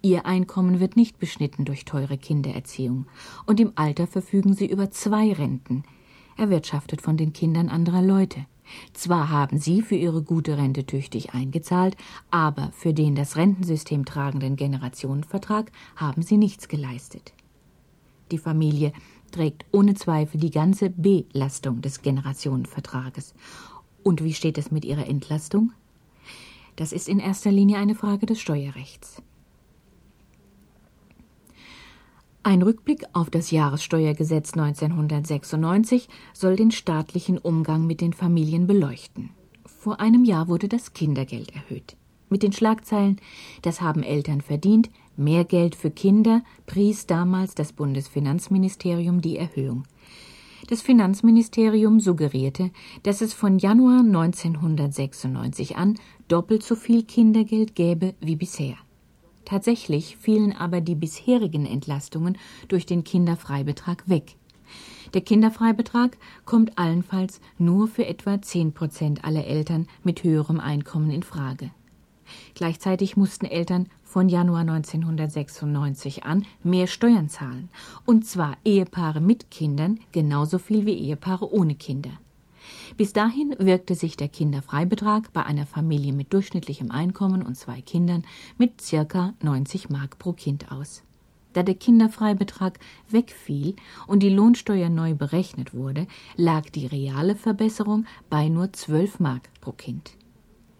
Ihr 0.00 0.26
Einkommen 0.26 0.78
wird 0.78 0.94
nicht 0.94 1.18
beschnitten 1.18 1.64
durch 1.64 1.84
teure 1.84 2.18
Kindererziehung, 2.18 3.06
und 3.46 3.58
im 3.58 3.72
Alter 3.74 4.06
verfügen 4.06 4.54
sie 4.54 4.66
über 4.66 4.92
zwei 4.92 5.32
Renten, 5.32 5.82
erwirtschaftet 6.36 7.00
von 7.02 7.16
den 7.16 7.32
Kindern 7.32 7.68
anderer 7.68 8.02
Leute. 8.02 8.46
Zwar 8.92 9.30
haben 9.30 9.58
sie 9.58 9.82
für 9.82 9.94
ihre 9.94 10.22
gute 10.22 10.56
Rente 10.56 10.84
tüchtig 10.84 11.34
eingezahlt, 11.34 11.96
aber 12.30 12.72
für 12.72 12.92
den 12.92 13.14
das 13.14 13.36
Rentensystem 13.36 14.04
tragenden 14.04 14.56
Generationenvertrag 14.56 15.70
haben 15.94 16.22
sie 16.22 16.36
nichts 16.36 16.68
geleistet. 16.68 17.32
Die 18.32 18.38
Familie 18.38 18.92
trägt 19.30 19.64
ohne 19.70 19.94
Zweifel 19.94 20.40
die 20.40 20.50
ganze 20.50 20.90
Belastung 20.90 21.80
des 21.80 22.02
Generationenvertrages. 22.02 23.34
Und 24.02 24.22
wie 24.22 24.34
steht 24.34 24.58
es 24.58 24.70
mit 24.70 24.84
ihrer 24.84 25.06
Entlastung? 25.06 25.72
Das 26.76 26.92
ist 26.92 27.08
in 27.08 27.18
erster 27.18 27.52
Linie 27.52 27.78
eine 27.78 27.94
Frage 27.94 28.26
des 28.26 28.40
Steuerrechts. 28.40 29.22
Ein 32.46 32.62
Rückblick 32.62 33.02
auf 33.12 33.28
das 33.28 33.50
Jahressteuergesetz 33.50 34.52
1996 34.52 36.08
soll 36.32 36.54
den 36.54 36.70
staatlichen 36.70 37.38
Umgang 37.38 37.88
mit 37.88 38.00
den 38.00 38.12
Familien 38.12 38.68
beleuchten. 38.68 39.30
Vor 39.64 39.98
einem 39.98 40.22
Jahr 40.22 40.46
wurde 40.46 40.68
das 40.68 40.92
Kindergeld 40.92 41.52
erhöht. 41.56 41.96
Mit 42.28 42.44
den 42.44 42.52
Schlagzeilen 42.52 43.16
Das 43.62 43.80
haben 43.80 44.04
Eltern 44.04 44.42
verdient, 44.42 44.90
mehr 45.16 45.44
Geld 45.44 45.74
für 45.74 45.90
Kinder 45.90 46.44
pries 46.66 47.06
damals 47.08 47.56
das 47.56 47.72
Bundesfinanzministerium 47.72 49.20
die 49.20 49.38
Erhöhung. 49.38 49.82
Das 50.68 50.82
Finanzministerium 50.82 51.98
suggerierte, 51.98 52.70
dass 53.02 53.22
es 53.22 53.34
von 53.34 53.58
Januar 53.58 54.02
1996 54.02 55.76
an 55.76 55.98
doppelt 56.28 56.62
so 56.62 56.76
viel 56.76 57.02
Kindergeld 57.02 57.74
gäbe 57.74 58.14
wie 58.20 58.36
bisher. 58.36 58.76
Tatsächlich 59.46 60.16
fielen 60.16 60.52
aber 60.52 60.82
die 60.82 60.96
bisherigen 60.96 61.66
Entlastungen 61.66 62.36
durch 62.68 62.84
den 62.84 63.04
Kinderfreibetrag 63.04 64.08
weg. 64.08 64.34
Der 65.14 65.20
Kinderfreibetrag 65.20 66.18
kommt 66.44 66.76
allenfalls 66.76 67.40
nur 67.56 67.86
für 67.86 68.04
etwa 68.06 68.42
10 68.42 68.74
Prozent 68.74 69.24
aller 69.24 69.46
Eltern 69.46 69.86
mit 70.02 70.24
höherem 70.24 70.58
Einkommen 70.58 71.10
in 71.10 71.22
Frage. 71.22 71.70
Gleichzeitig 72.54 73.16
mussten 73.16 73.46
Eltern 73.46 73.88
von 74.02 74.28
Januar 74.28 74.62
1996 74.62 76.24
an 76.24 76.44
mehr 76.64 76.88
Steuern 76.88 77.28
zahlen, 77.28 77.68
und 78.04 78.26
zwar 78.26 78.56
Ehepaare 78.64 79.20
mit 79.20 79.52
Kindern 79.52 80.00
genauso 80.10 80.58
viel 80.58 80.86
wie 80.86 80.98
Ehepaare 80.98 81.52
ohne 81.52 81.76
Kinder. 81.76 82.10
Bis 82.96 83.12
dahin 83.12 83.54
wirkte 83.58 83.94
sich 83.94 84.16
der 84.16 84.28
Kinderfreibetrag 84.28 85.32
bei 85.32 85.44
einer 85.44 85.66
Familie 85.66 86.12
mit 86.12 86.32
durchschnittlichem 86.32 86.90
Einkommen 86.90 87.42
und 87.42 87.56
zwei 87.56 87.80
Kindern 87.80 88.24
mit 88.58 88.80
circa 88.80 89.34
90 89.42 89.90
Mark 89.90 90.18
pro 90.18 90.32
Kind 90.32 90.72
aus. 90.72 91.02
Da 91.52 91.62
der 91.62 91.74
Kinderfreibetrag 91.74 92.78
wegfiel 93.08 93.76
und 94.06 94.22
die 94.22 94.28
Lohnsteuer 94.28 94.90
neu 94.90 95.14
berechnet 95.14 95.72
wurde, 95.72 96.06
lag 96.36 96.68
die 96.68 96.86
reale 96.86 97.34
Verbesserung 97.34 98.04
bei 98.28 98.48
nur 98.48 98.74
12 98.74 99.20
Mark 99.20 99.48
pro 99.62 99.72
Kind. 99.72 100.15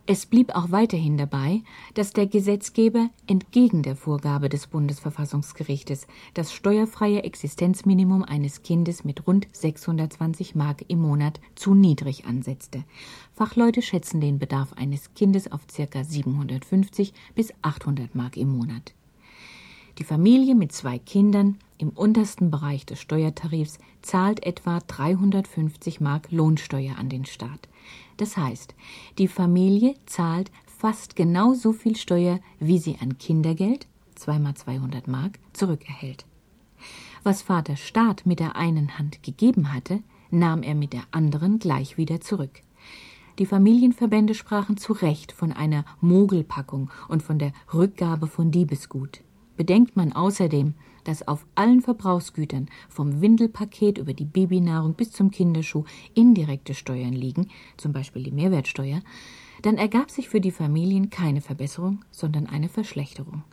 Es 0.09 0.25
blieb 0.25 0.55
auch 0.55 0.71
weiterhin 0.71 1.19
dabei, 1.19 1.63
dass 1.95 2.13
der 2.13 2.29
Gesetzgeber 2.29 3.11
entgegen 3.27 3.83
der 3.83 3.97
Vorgabe 3.97 4.49
des 4.49 4.69
Bundesverfassungsgerichtes 4.69 6.07
das 6.33 6.53
steuerfreie 6.53 7.25
Existenzminimum 7.25 8.23
eines 8.23 8.63
Kindes 8.63 9.03
mit 9.03 9.27
rund 9.27 9.49
620 9.51 10.55
Mark 10.55 10.85
im 10.87 11.01
Monat 11.01 11.41
zu 11.57 11.75
niedrig 11.75 12.25
ansetzte. 12.25 12.85
Fachleute 13.33 13.83
schätzen 13.83 14.21
den 14.21 14.39
Bedarf 14.39 14.75
eines 14.75 15.13
Kindes 15.15 15.51
auf 15.51 15.63
ca. 15.67 16.05
750 16.05 17.13
bis 17.35 17.53
800 17.63 18.15
Mark 18.15 18.37
im 18.37 18.57
Monat. 18.57 18.95
Die 19.99 20.05
Familie 20.05 20.55
mit 20.55 20.71
zwei 20.71 21.01
Kindern 21.01 21.59
im 21.79 21.89
untersten 21.89 22.53
Bereich 22.53 22.87
des 22.87 23.01
Steuertarifs 23.01 23.81
zahlt 24.03 24.47
etwa 24.47 24.79
350 24.87 26.01
Mark 26.01 26.31
Lohnsteuer 26.31 26.97
an 26.97 27.09
den 27.09 27.25
Staat. 27.25 27.69
Das 28.17 28.37
heißt, 28.37 28.75
die 29.19 29.29
Familie 29.29 29.95
zahlt 30.07 30.51
fast 30.67 31.17
genauso 31.17 31.73
viel 31.73 31.97
Steuer, 31.97 32.41
wie 32.59 32.79
sie 32.79 32.99
an 33.01 33.19
Kindergeld, 33.19 33.87
zweimal 34.15 34.55
200 34.55 35.09
Mark, 35.09 35.39
zurückerhält. 35.53 36.25
Was 37.23 37.43
Vater 37.43 37.77
Staat 37.77 38.25
mit 38.25 38.41
der 38.41 38.57
einen 38.57 38.99
Hand 38.99 39.23
gegeben 39.23 39.73
hatte, 39.73 40.01
nahm 40.31 40.63
er 40.63 40.75
mit 40.75 40.93
der 40.93 41.03
anderen 41.11 41.59
gleich 41.59 41.97
wieder 41.97 42.21
zurück. 42.21 42.63
Die 43.39 43.47
Familienverbände 43.47 44.35
sprachen 44.35 44.77
zu 44.77 44.93
Recht 44.95 45.33
von 45.33 45.53
einer 45.53 45.85
Mogelpackung 46.01 46.91
und 47.09 47.23
von 47.23 47.39
der 47.39 47.53
Rückgabe 47.75 48.27
von 48.27 48.51
Diebesgut. 48.51 49.21
Bedenkt 49.57 49.97
man 49.97 50.13
außerdem, 50.13 50.75
dass 51.05 51.27
auf 51.27 51.47
allen 51.55 51.83
Verbrauchsgütern, 51.83 52.69
vom 52.89 53.21
Windelpaket 53.21 53.99
über 53.99 54.13
die 54.13 54.25
Babynahrung 54.25 54.95
bis 54.95 55.13
zum 55.13 55.31
Kinderschuh, 55.31 55.85
indirekte 56.15 56.75
Steuern 56.75 57.13
liegen, 57.13 57.49
zum 57.77 57.93
Beispiel 57.93 58.23
die 58.23 58.33
Mehrwertsteuer, 58.33 59.01
dann 59.63 59.77
ergab 59.77 60.11
sich 60.11 60.29
für 60.29 60.41
die 60.41 60.51
Familien 60.51 61.11
keine 61.11 61.41
Verbesserung, 61.41 62.05
sondern 62.11 62.47
eine 62.47 62.69
Verschlechterung. 62.69 63.45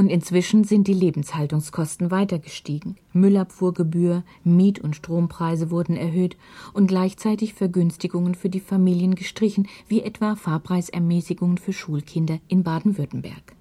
Und 0.00 0.08
inzwischen 0.08 0.64
sind 0.64 0.88
die 0.88 0.94
Lebenshaltungskosten 0.94 2.10
weiter 2.10 2.38
gestiegen. 2.38 2.96
Müllabfuhrgebühr, 3.12 4.24
Miet- 4.44 4.80
und 4.80 4.96
Strompreise 4.96 5.70
wurden 5.70 5.94
erhöht 5.94 6.38
und 6.72 6.86
gleichzeitig 6.86 7.52
Vergünstigungen 7.52 8.34
für 8.34 8.48
die 8.48 8.60
Familien 8.60 9.14
gestrichen, 9.14 9.68
wie 9.88 10.00
etwa 10.00 10.36
Fahrpreisermäßigungen 10.36 11.58
für 11.58 11.74
Schulkinder 11.74 12.38
in 12.48 12.62
Baden-Württemberg. 12.62 13.54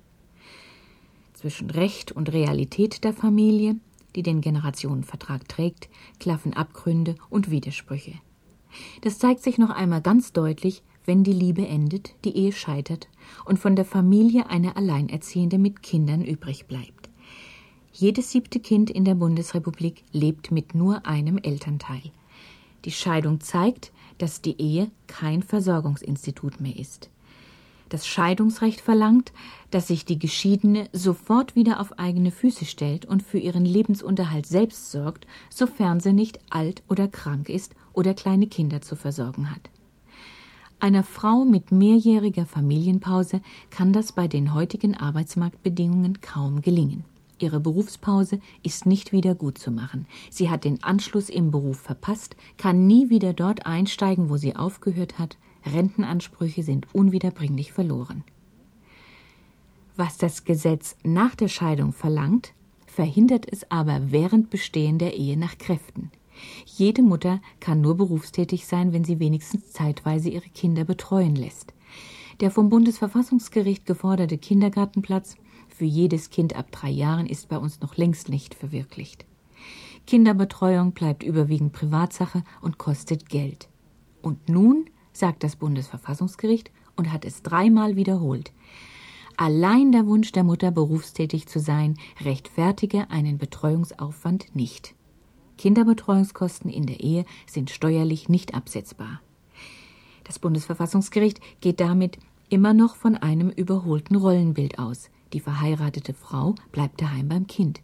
Zwischen 1.33 1.71
Recht 1.71 2.13
und 2.13 2.31
Realität 2.31 3.03
der 3.03 3.11
Familie, 3.11 3.75
die 4.15 4.23
den 4.23 4.39
Generationenvertrag 4.39 5.45
trägt, 5.49 5.89
klaffen 6.21 6.53
Abgründe 6.53 7.15
und 7.29 7.51
Widersprüche. 7.51 8.13
Das 9.01 9.19
zeigt 9.19 9.43
sich 9.43 9.57
noch 9.57 9.71
einmal 9.71 9.99
ganz 9.99 10.31
deutlich, 10.31 10.83
wenn 11.03 11.25
die 11.25 11.33
Liebe 11.33 11.67
endet, 11.67 12.15
die 12.23 12.37
Ehe 12.37 12.53
scheitert 12.53 13.09
und 13.45 13.59
von 13.59 13.75
der 13.75 13.85
Familie 13.85 14.49
eine 14.49 14.75
Alleinerziehende 14.75 15.57
mit 15.57 15.83
Kindern 15.83 16.23
übrig 16.23 16.67
bleibt. 16.67 17.09
Jedes 17.91 18.31
siebte 18.31 18.59
Kind 18.59 18.89
in 18.89 19.03
der 19.03 19.15
Bundesrepublik 19.15 20.03
lebt 20.11 20.51
mit 20.51 20.75
nur 20.75 21.05
einem 21.05 21.37
Elternteil. 21.37 22.11
Die 22.85 22.91
Scheidung 22.91 23.41
zeigt, 23.41 23.91
dass 24.19 24.41
die 24.41 24.59
Ehe 24.61 24.91
kein 25.07 25.43
Versorgungsinstitut 25.43 26.61
mehr 26.61 26.77
ist. 26.77 27.09
Das 27.89 28.05
Scheidungsrecht 28.05 28.81
verlangt, 28.81 29.33
dass 29.71 29.87
sich 29.87 30.05
die 30.05 30.19
Geschiedene 30.19 30.87
sofort 30.93 31.55
wieder 31.55 31.79
auf 31.79 31.97
eigene 31.97 32.31
Füße 32.31 32.65
stellt 32.65 33.05
und 33.05 33.23
für 33.23 33.39
ihren 33.39 33.65
Lebensunterhalt 33.65 34.45
selbst 34.45 34.91
sorgt, 34.91 35.25
sofern 35.49 35.99
sie 35.99 36.13
nicht 36.13 36.39
alt 36.51 36.83
oder 36.87 37.07
krank 37.07 37.49
ist 37.49 37.73
oder 37.93 38.13
kleine 38.13 38.45
Kinder 38.45 38.81
zu 38.81 38.95
versorgen 38.95 39.49
hat. 39.49 39.71
Einer 40.81 41.03
Frau 41.03 41.43
mit 41.43 41.73
mehrjähriger 41.73 42.45
Familienpause 42.45 43.41
kann 43.69 43.91
das 43.91 44.13
bei 44.13 44.29
den 44.29 44.53
heutigen 44.53 44.95
Arbeitsmarktbedingungen 44.95 46.21
kaum 46.21 46.61
gelingen. 46.61 47.03
Ihre 47.37 47.59
Berufspause 47.59 48.39
ist 48.63 48.85
nicht 48.85 49.11
wieder 49.11 49.35
gut 49.35 49.57
zu 49.57 49.71
machen. 49.71 50.05
Sie 50.29 50.49
hat 50.49 50.63
den 50.63 50.81
Anschluss 50.81 51.29
im 51.29 51.51
Beruf 51.51 51.79
verpasst, 51.79 52.37
kann 52.57 52.87
nie 52.87 53.09
wieder 53.09 53.33
dort 53.33 53.65
einsteigen, 53.65 54.29
wo 54.29 54.37
sie 54.37 54.55
aufgehört 54.55 55.19
hat. 55.19 55.37
Rentenansprüche 55.65 56.63
sind 56.63 56.87
unwiederbringlich 56.93 57.73
verloren. 57.73 58.23
Was 59.97 60.17
das 60.17 60.45
Gesetz 60.45 60.95
nach 61.03 61.35
der 61.35 61.49
Scheidung 61.49 61.91
verlangt, 61.91 62.53
verhindert 62.87 63.45
es 63.51 63.69
aber 63.69 64.11
während 64.11 64.49
Bestehen 64.49 64.97
der 64.97 65.15
Ehe 65.15 65.37
nach 65.37 65.57
Kräften. 65.57 66.09
Jede 66.65 67.01
Mutter 67.01 67.41
kann 67.59 67.81
nur 67.81 67.95
berufstätig 67.95 68.65
sein, 68.65 68.93
wenn 68.93 69.03
sie 69.03 69.19
wenigstens 69.19 69.71
zeitweise 69.71 70.29
ihre 70.29 70.49
Kinder 70.49 70.83
betreuen 70.83 71.35
lässt. 71.35 71.73
Der 72.39 72.51
vom 72.51 72.69
Bundesverfassungsgericht 72.69 73.85
geforderte 73.85 74.37
Kindergartenplatz 74.37 75.35
für 75.67 75.85
jedes 75.85 76.29
Kind 76.29 76.55
ab 76.55 76.71
drei 76.71 76.89
Jahren 76.89 77.25
ist 77.25 77.49
bei 77.49 77.57
uns 77.57 77.81
noch 77.81 77.97
längst 77.97 78.29
nicht 78.29 78.55
verwirklicht. 78.55 79.25
Kinderbetreuung 80.07 80.93
bleibt 80.93 81.23
überwiegend 81.23 81.73
Privatsache 81.73 82.43
und 82.61 82.77
kostet 82.77 83.29
Geld. 83.29 83.69
Und 84.21 84.49
nun, 84.49 84.85
sagt 85.13 85.43
das 85.43 85.55
Bundesverfassungsgericht 85.55 86.71
und 86.95 87.11
hat 87.11 87.25
es 87.25 87.43
dreimal 87.43 87.95
wiederholt, 87.95 88.51
allein 89.37 89.91
der 89.91 90.07
Wunsch 90.07 90.31
der 90.31 90.43
Mutter, 90.43 90.71
berufstätig 90.71 91.47
zu 91.47 91.59
sein, 91.59 91.97
rechtfertige 92.21 93.09
einen 93.09 93.37
Betreuungsaufwand 93.37 94.55
nicht. 94.55 94.95
Kinderbetreuungskosten 95.59 96.71
in 96.71 96.85
der 96.85 97.01
Ehe 97.01 97.25
sind 97.45 97.69
steuerlich 97.69 98.29
nicht 98.29 98.55
absetzbar. 98.55 99.19
Das 100.23 100.39
Bundesverfassungsgericht 100.39 101.41
geht 101.59 101.81
damit 101.81 102.17
immer 102.47 102.73
noch 102.73 102.95
von 102.95 103.17
einem 103.17 103.49
überholten 103.49 104.15
Rollenbild 104.15 104.79
aus. 104.79 105.09
Die 105.33 105.41
verheiratete 105.41 106.13
Frau 106.13 106.55
bleibt 106.71 107.01
daheim 107.01 107.27
beim 107.27 107.45
Kind. 107.45 107.81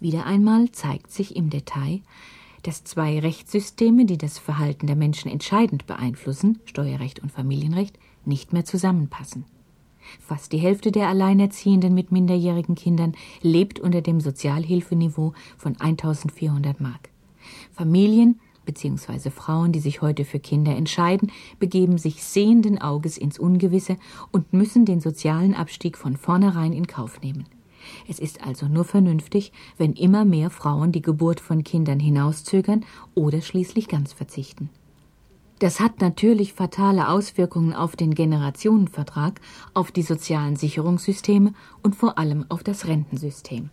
Wieder 0.00 0.26
einmal 0.26 0.72
zeigt 0.72 1.12
sich 1.12 1.36
im 1.36 1.50
Detail, 1.50 2.00
dass 2.64 2.82
zwei 2.82 3.20
Rechtssysteme, 3.20 4.04
die 4.04 4.18
das 4.18 4.40
Verhalten 4.40 4.88
der 4.88 4.96
Menschen 4.96 5.30
entscheidend 5.30 5.86
beeinflussen, 5.86 6.58
Steuerrecht 6.64 7.20
und 7.20 7.30
Familienrecht, 7.30 7.96
nicht 8.24 8.52
mehr 8.52 8.64
zusammenpassen. 8.64 9.44
Fast 10.20 10.52
die 10.52 10.58
Hälfte 10.58 10.92
der 10.92 11.08
Alleinerziehenden 11.08 11.94
mit 11.94 12.12
minderjährigen 12.12 12.74
Kindern 12.74 13.14
lebt 13.40 13.80
unter 13.80 14.00
dem 14.00 14.20
Sozialhilfeniveau 14.20 15.32
von 15.56 15.78
1400 15.80 16.80
Mark. 16.80 17.10
Familien 17.72 18.40
bzw. 18.64 19.30
Frauen, 19.30 19.72
die 19.72 19.80
sich 19.80 20.02
heute 20.02 20.24
für 20.24 20.38
Kinder 20.38 20.76
entscheiden, 20.76 21.32
begeben 21.58 21.98
sich 21.98 22.22
sehenden 22.22 22.80
Auges 22.80 23.18
ins 23.18 23.38
Ungewisse 23.38 23.96
und 24.30 24.52
müssen 24.52 24.84
den 24.84 25.00
sozialen 25.00 25.54
Abstieg 25.54 25.98
von 25.98 26.16
vornherein 26.16 26.72
in 26.72 26.86
Kauf 26.86 27.20
nehmen. 27.20 27.46
Es 28.08 28.18
ist 28.20 28.46
also 28.46 28.66
nur 28.66 28.84
vernünftig, 28.84 29.52
wenn 29.76 29.92
immer 29.94 30.24
mehr 30.24 30.50
Frauen 30.50 30.92
die 30.92 31.02
Geburt 31.02 31.40
von 31.40 31.64
Kindern 31.64 31.98
hinauszögern 31.98 32.84
oder 33.14 33.40
schließlich 33.40 33.88
ganz 33.88 34.12
verzichten. 34.12 34.70
Das 35.62 35.78
hat 35.78 36.00
natürlich 36.00 36.54
fatale 36.54 37.08
Auswirkungen 37.08 37.72
auf 37.72 37.94
den 37.94 38.16
Generationenvertrag, 38.16 39.40
auf 39.74 39.92
die 39.92 40.02
sozialen 40.02 40.56
Sicherungssysteme 40.56 41.54
und 41.84 41.94
vor 41.94 42.18
allem 42.18 42.44
auf 42.48 42.64
das 42.64 42.88
Rentensystem. 42.88 43.70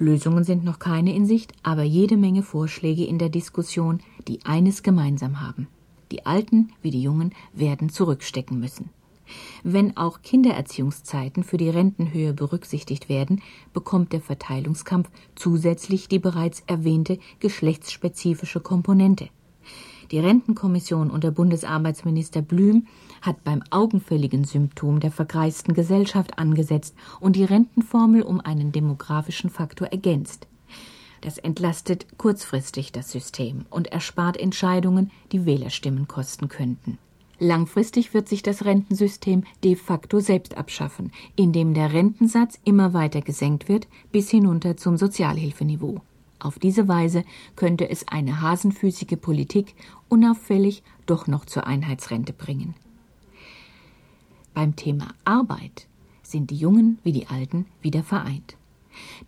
Lösungen 0.00 0.42
sind 0.42 0.64
noch 0.64 0.80
keine 0.80 1.14
in 1.14 1.26
Sicht, 1.26 1.52
aber 1.62 1.84
jede 1.84 2.16
Menge 2.16 2.42
Vorschläge 2.42 3.04
in 3.04 3.18
der 3.18 3.28
Diskussion, 3.28 4.00
die 4.26 4.44
eines 4.44 4.82
gemeinsam 4.82 5.40
haben. 5.40 5.68
Die 6.10 6.26
Alten 6.26 6.72
wie 6.82 6.90
die 6.90 7.02
Jungen 7.02 7.32
werden 7.52 7.88
zurückstecken 7.88 8.58
müssen. 8.58 8.90
Wenn 9.62 9.96
auch 9.96 10.22
Kindererziehungszeiten 10.22 11.44
für 11.44 11.56
die 11.56 11.70
Rentenhöhe 11.70 12.32
berücksichtigt 12.32 13.08
werden, 13.08 13.42
bekommt 13.72 14.12
der 14.12 14.20
Verteilungskampf 14.20 15.08
zusätzlich 15.36 16.08
die 16.08 16.18
bereits 16.18 16.64
erwähnte 16.66 17.20
geschlechtsspezifische 17.38 18.58
Komponente. 18.58 19.28
Die 20.10 20.18
Rentenkommission 20.18 21.10
unter 21.10 21.30
Bundesarbeitsminister 21.30 22.42
Blüm 22.42 22.86
hat 23.22 23.44
beim 23.44 23.62
augenfälligen 23.70 24.44
Symptom 24.44 24.98
der 24.98 25.12
vergreisten 25.12 25.72
Gesellschaft 25.72 26.38
angesetzt 26.38 26.96
und 27.20 27.36
die 27.36 27.44
Rentenformel 27.44 28.22
um 28.22 28.40
einen 28.40 28.72
demografischen 28.72 29.50
Faktor 29.50 29.88
ergänzt. 29.88 30.48
Das 31.20 31.38
entlastet 31.38 32.18
kurzfristig 32.18 32.92
das 32.92 33.12
System 33.12 33.66
und 33.70 33.88
erspart 33.88 34.36
Entscheidungen, 34.36 35.10
die 35.32 35.44
Wählerstimmen 35.46 36.08
kosten 36.08 36.48
könnten. 36.48 36.98
Langfristig 37.38 38.12
wird 38.12 38.28
sich 38.28 38.42
das 38.42 38.64
Rentensystem 38.64 39.44
de 39.62 39.76
facto 39.76 40.20
selbst 40.20 40.58
abschaffen, 40.58 41.12
indem 41.36 41.72
der 41.72 41.92
Rentensatz 41.92 42.58
immer 42.64 42.92
weiter 42.94 43.22
gesenkt 43.22 43.68
wird 43.68 43.86
bis 44.12 44.28
hinunter 44.28 44.76
zum 44.76 44.96
Sozialhilfeniveau. 44.96 46.00
Auf 46.40 46.58
diese 46.58 46.88
Weise 46.88 47.24
könnte 47.54 47.88
es 47.88 48.08
eine 48.08 48.40
hasenfüßige 48.40 49.16
Politik 49.20 49.74
unauffällig 50.08 50.82
doch 51.06 51.26
noch 51.26 51.44
zur 51.44 51.66
Einheitsrente 51.66 52.32
bringen. 52.32 52.74
Beim 54.54 54.74
Thema 54.74 55.08
Arbeit 55.24 55.86
sind 56.22 56.50
die 56.50 56.56
Jungen 56.56 56.98
wie 57.04 57.12
die 57.12 57.28
Alten 57.28 57.66
wieder 57.82 58.02
vereint. 58.02 58.56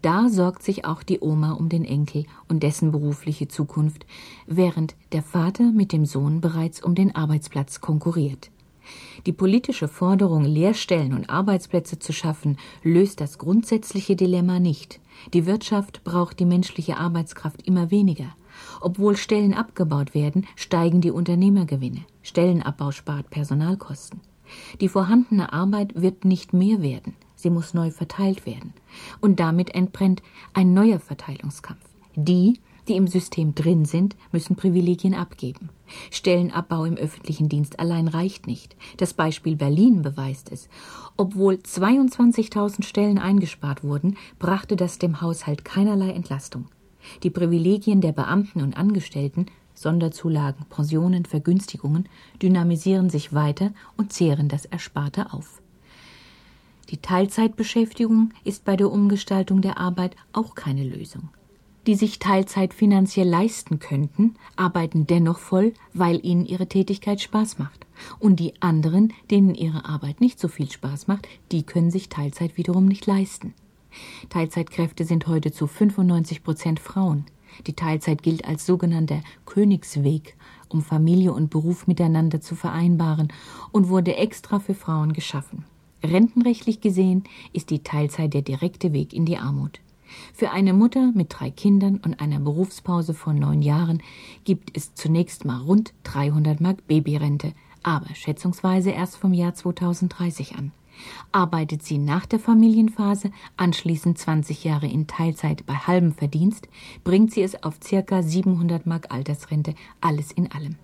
Da 0.01 0.29
sorgt 0.29 0.62
sich 0.62 0.85
auch 0.85 1.03
die 1.03 1.20
Oma 1.20 1.53
um 1.53 1.68
den 1.68 1.85
Enkel 1.85 2.25
und 2.48 2.62
dessen 2.62 2.90
berufliche 2.90 3.46
Zukunft, 3.46 4.07
während 4.46 4.96
der 5.12 5.22
Vater 5.22 5.70
mit 5.70 5.92
dem 5.92 6.07
Sohn 6.07 6.40
bereits 6.40 6.83
um 6.83 6.94
den 6.94 7.14
Arbeitsplatz 7.14 7.81
konkurriert. 7.81 8.51
Die 9.27 9.33
politische 9.33 9.87
Forderung, 9.87 10.44
Lehrstellen 10.44 11.14
und 11.14 11.31
Arbeitsplätze 11.31 11.98
zu 11.98 12.12
schaffen, 12.12 12.57
löst 12.83 13.20
das 13.20 13.38
grundsätzliche 13.38 14.16
Dilemma 14.16 14.59
nicht. 14.59 15.01
Die 15.33 15.46
Wirtschaft 15.46 16.05
braucht 16.05 16.40
die 16.40 16.44
menschliche 16.44 16.96
Arbeitskraft 16.96 17.66
immer 17.66 17.90
weniger. 17.90 18.35
Obwohl 18.81 19.16
Stellen 19.16 19.55
abgebaut 19.55 20.14
werden, 20.14 20.46
steigen 20.57 21.01
die 21.01 21.11
Unternehmergewinne. 21.11 22.05
Stellenabbau 22.22 22.90
spart 22.90 23.31
Personalkosten. 23.31 24.20
Die 24.81 24.88
vorhandene 24.88 25.53
Arbeit 25.53 26.01
wird 26.01 26.25
nicht 26.25 26.53
mehr 26.53 26.83
werden, 26.83 27.14
sie 27.35 27.51
muss 27.51 27.75
neu 27.75 27.90
verteilt 27.90 28.44
werden. 28.44 28.75
Und 29.20 29.40
damit 29.40 29.75
entbrennt 29.75 30.22
ein 30.53 30.75
neuer 30.75 31.01
Verteilungskampf. 31.01 31.85
Die, 32.14 32.61
die 32.92 32.98
im 32.98 33.09
System 33.09 33.55
drin 33.55 33.87
sind, 33.87 34.16
müssen 34.33 34.55
Privilegien 34.55 35.14
abgeben. 35.14 35.70
Stellenabbau 36.11 36.85
im 36.85 36.96
öffentlichen 36.96 37.48
Dienst 37.48 37.81
allein 37.81 38.07
reicht 38.07 38.46
nicht. 38.46 38.76
Das 38.98 39.14
Beispiel 39.14 39.57
Berlin 39.57 40.02
beweist 40.02 40.52
es. 40.52 40.68
Obwohl 41.16 41.55
22.000 41.55 42.85
Stellen 42.85 43.18
eingespart 43.18 43.83
wurden, 43.83 44.18
brachte 44.38 44.76
das 44.76 44.98
dem 44.98 45.22
Haushalt 45.22 45.64
keinerlei 45.64 46.11
Entlastung. 46.11 46.66
Die 47.22 47.31
Privilegien 47.31 48.02
der 48.02 48.12
Beamten 48.12 48.61
und 48.61 48.76
Angestellten 48.76 49.46
Sonderzulagen, 49.74 50.66
Pensionen, 50.68 51.24
Vergünstigungen 51.24 52.07
dynamisieren 52.42 53.09
sich 53.09 53.33
weiter 53.33 53.72
und 53.96 54.12
zehren 54.12 54.48
das 54.48 54.66
Ersparte 54.66 55.33
auf. 55.33 55.62
Die 56.90 56.98
Teilzeitbeschäftigung 56.98 58.35
ist 58.44 58.66
bei 58.66 58.76
der 58.76 58.92
Umgestaltung 58.92 59.62
der 59.62 59.78
Arbeit 59.78 60.14
auch 60.35 60.55
keine 60.55 60.85
Lösung. 60.85 61.31
Die 61.87 61.97
sich 61.97 62.21
Teilzeit 62.21 62.75
finanziell 62.75 63.29
leisten 63.29 63.81
könnten, 63.81 64.37
arbeiten 64.55 65.07
dennoch 65.09 65.38
voll, 65.38 65.73
weil 65.92 66.25
ihnen 66.25 66.47
ihre 66.47 66.68
Tätigkeit 66.68 67.21
Spaß 67.21 67.59
macht. 67.59 67.87
Und 68.21 68.38
die 68.38 68.55
anderen, 68.61 69.12
denen 69.33 69.55
ihre 69.57 69.85
Arbeit 69.85 70.21
nicht 70.21 70.38
so 70.38 70.47
viel 70.47 70.71
Spaß 70.71 71.09
macht, 71.09 71.29
die 71.51 71.64
können 71.64 71.90
sich 71.90 72.09
Teilzeit 72.09 72.57
wiederum 72.57 72.87
nicht 72.87 73.07
leisten. 73.07 73.53
Teilzeitkräfte 74.29 75.05
sind 75.05 75.27
heute 75.27 75.51
zu 75.51 75.66
95 75.66 76.45
Prozent 76.45 76.79
Frauen. 76.79 77.27
Die 77.66 77.75
Teilzeit 77.75 78.23
gilt 78.23 78.47
als 78.47 78.64
sogenannter 78.64 79.21
Königsweg, 79.45 80.37
um 80.68 80.83
Familie 80.83 81.33
und 81.33 81.51
Beruf 81.51 81.88
miteinander 81.88 82.40
zu 82.40 82.55
vereinbaren 82.55 83.29
und 83.73 83.88
wurde 83.88 84.16
extra 84.16 84.61
für 84.61 84.75
Frauen 84.75 85.12
geschaffen. 85.12 85.64
Rentenrechtlich 86.03 86.81
gesehen 86.81 87.25
ist 87.53 87.71
die 87.71 87.83
Teilzeit 87.83 88.35
der 88.35 88.42
direkte 88.42 88.92
Weg 88.92 89.12
in 89.12 89.27
die 89.27 89.37
Armut. 89.37 89.81
Für 90.35 90.51
eine 90.51 90.72
Mutter 90.72 91.12
mit 91.14 91.29
drei 91.31 91.51
Kindern 91.51 92.01
und 92.05 92.20
einer 92.20 92.40
Berufspause 92.40 93.14
von 93.14 93.38
neun 93.38 93.62
Jahren 93.62 94.03
gibt 94.44 94.77
es 94.77 94.94
zunächst 94.94 95.44
mal 95.44 95.61
rund 95.61 95.92
300 96.05 96.61
Mark 96.61 96.87
Babyrente, 96.87 97.53
aber 97.83 98.14
schätzungsweise 98.14 98.90
erst 98.90 99.16
vom 99.16 99.33
Jahr 99.33 99.55
2030 99.55 100.57
an. 100.57 100.72
Arbeitet 101.33 101.83
sie 101.83 101.98
nach 101.98 102.27
der 102.27 102.38
Familienphase 102.38 103.31
anschließend 103.57 104.18
20 104.18 104.64
Jahre 104.64 104.87
in 104.87 105.07
Teilzeit 105.07 105.64
bei 105.66 105.75
halbem 105.75 106.12
Verdienst, 106.12 106.68
bringt 107.03 107.33
sie 107.33 107.42
es 107.42 107.62
auf 107.62 107.77
circa 107.83 108.22
700 108.22 108.87
Mark 108.87 109.12
Altersrente, 109.12 109.75
alles 110.01 110.33
in 110.33 110.51
allem. 110.53 110.77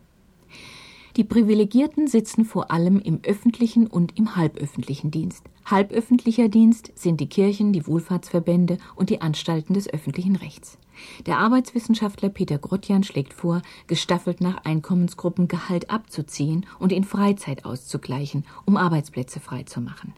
Die 1.19 1.25
Privilegierten 1.25 2.07
sitzen 2.07 2.45
vor 2.45 2.71
allem 2.71 3.01
im 3.01 3.19
öffentlichen 3.25 3.89
und 3.89 4.17
im 4.17 4.37
halböffentlichen 4.37 5.11
Dienst. 5.11 5.43
Halböffentlicher 5.65 6.49
Dienst 6.49 6.93
sind 6.95 7.21
die 7.21 7.29
Kirchen, 7.29 7.73
die 7.73 7.89
Wohlfahrtsverbände 7.89 8.79
und 8.95 9.11
die 9.11 9.21
Anstalten 9.21 9.75
des 9.75 9.93
öffentlichen 9.93 10.37
Rechts. 10.37 10.79
Der 11.27 11.39
Arbeitswissenschaftler 11.39 12.29
Peter 12.29 12.59
Grotjan 12.59 13.03
schlägt 13.03 13.35
vor, 13.35 13.63
gestaffelt 13.89 14.41
nach 14.41 14.65
Einkommensgruppen 14.65 15.49
Gehalt 15.49 15.91
abzuziehen 15.91 16.67
und 16.79 16.93
in 16.93 17.03
Freizeit 17.03 17.65
auszugleichen, 17.65 18.45
um 18.65 18.77
Arbeitsplätze 18.77 19.41
freizumachen. 19.41 20.15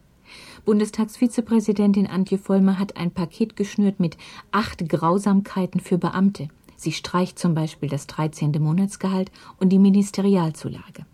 Bundestagsvizepräsidentin 0.67 2.09
Antje 2.09 2.37
Vollmer 2.37 2.79
hat 2.79 2.99
ein 2.99 3.11
Paket 3.11 3.57
geschnürt 3.57 4.01
mit 4.01 4.19
acht 4.53 4.87
Grausamkeiten 4.87 5.81
für 5.81 5.97
Beamte. 5.97 6.49
Sie 6.81 6.93
streicht 6.93 7.38
zum 7.38 7.53
Beispiel 7.53 7.90
das 7.90 8.07
13. 8.07 8.53
Monatsgehalt 8.59 9.31
und 9.59 9.69
die 9.69 9.79
Ministerialzulage. 9.79 11.05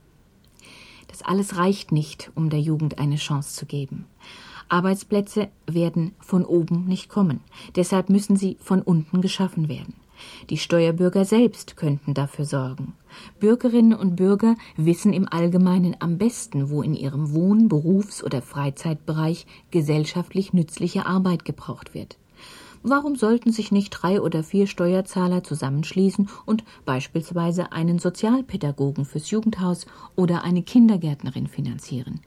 Das 1.08 1.22
alles 1.22 1.56
reicht 1.56 1.90
nicht, 1.90 2.30
um 2.36 2.50
der 2.50 2.60
Jugend 2.60 3.00
eine 3.00 3.16
Chance 3.16 3.56
zu 3.56 3.66
geben. 3.66 4.04
Arbeitsplätze 4.68 5.48
werden 5.66 6.14
von 6.20 6.44
oben 6.44 6.84
nicht 6.84 7.08
kommen. 7.08 7.40
Deshalb 7.74 8.10
müssen 8.10 8.36
sie 8.36 8.56
von 8.60 8.80
unten 8.80 9.20
geschaffen 9.20 9.68
werden. 9.68 9.94
Die 10.50 10.56
Steuerbürger 10.56 11.24
selbst 11.24 11.76
könnten 11.76 12.14
dafür 12.14 12.44
sorgen. 12.44 12.92
Bürgerinnen 13.40 13.92
und 13.98 14.14
Bürger 14.14 14.54
wissen 14.76 15.12
im 15.12 15.26
Allgemeinen 15.28 15.96
am 15.98 16.16
besten, 16.16 16.70
wo 16.70 16.80
in 16.80 16.94
ihrem 16.94 17.34
Wohn-, 17.34 17.68
Berufs- 17.68 18.22
oder 18.22 18.40
Freizeitbereich 18.40 19.48
gesellschaftlich 19.72 20.52
nützliche 20.52 21.06
Arbeit 21.06 21.44
gebraucht 21.44 21.92
wird. 21.92 22.18
Warum 22.82 23.16
sollten 23.16 23.52
sich 23.52 23.72
nicht 23.72 23.90
drei 23.90 24.20
oder 24.20 24.42
vier 24.42 24.66
Steuerzahler 24.66 25.42
zusammenschließen 25.42 26.28
und 26.44 26.64
beispielsweise 26.84 27.72
einen 27.72 27.98
Sozialpädagogen 27.98 29.04
fürs 29.04 29.30
Jugendhaus 29.30 29.86
oder 30.14 30.44
eine 30.44 30.62
Kindergärtnerin 30.62 31.46
finanzieren? 31.46 32.20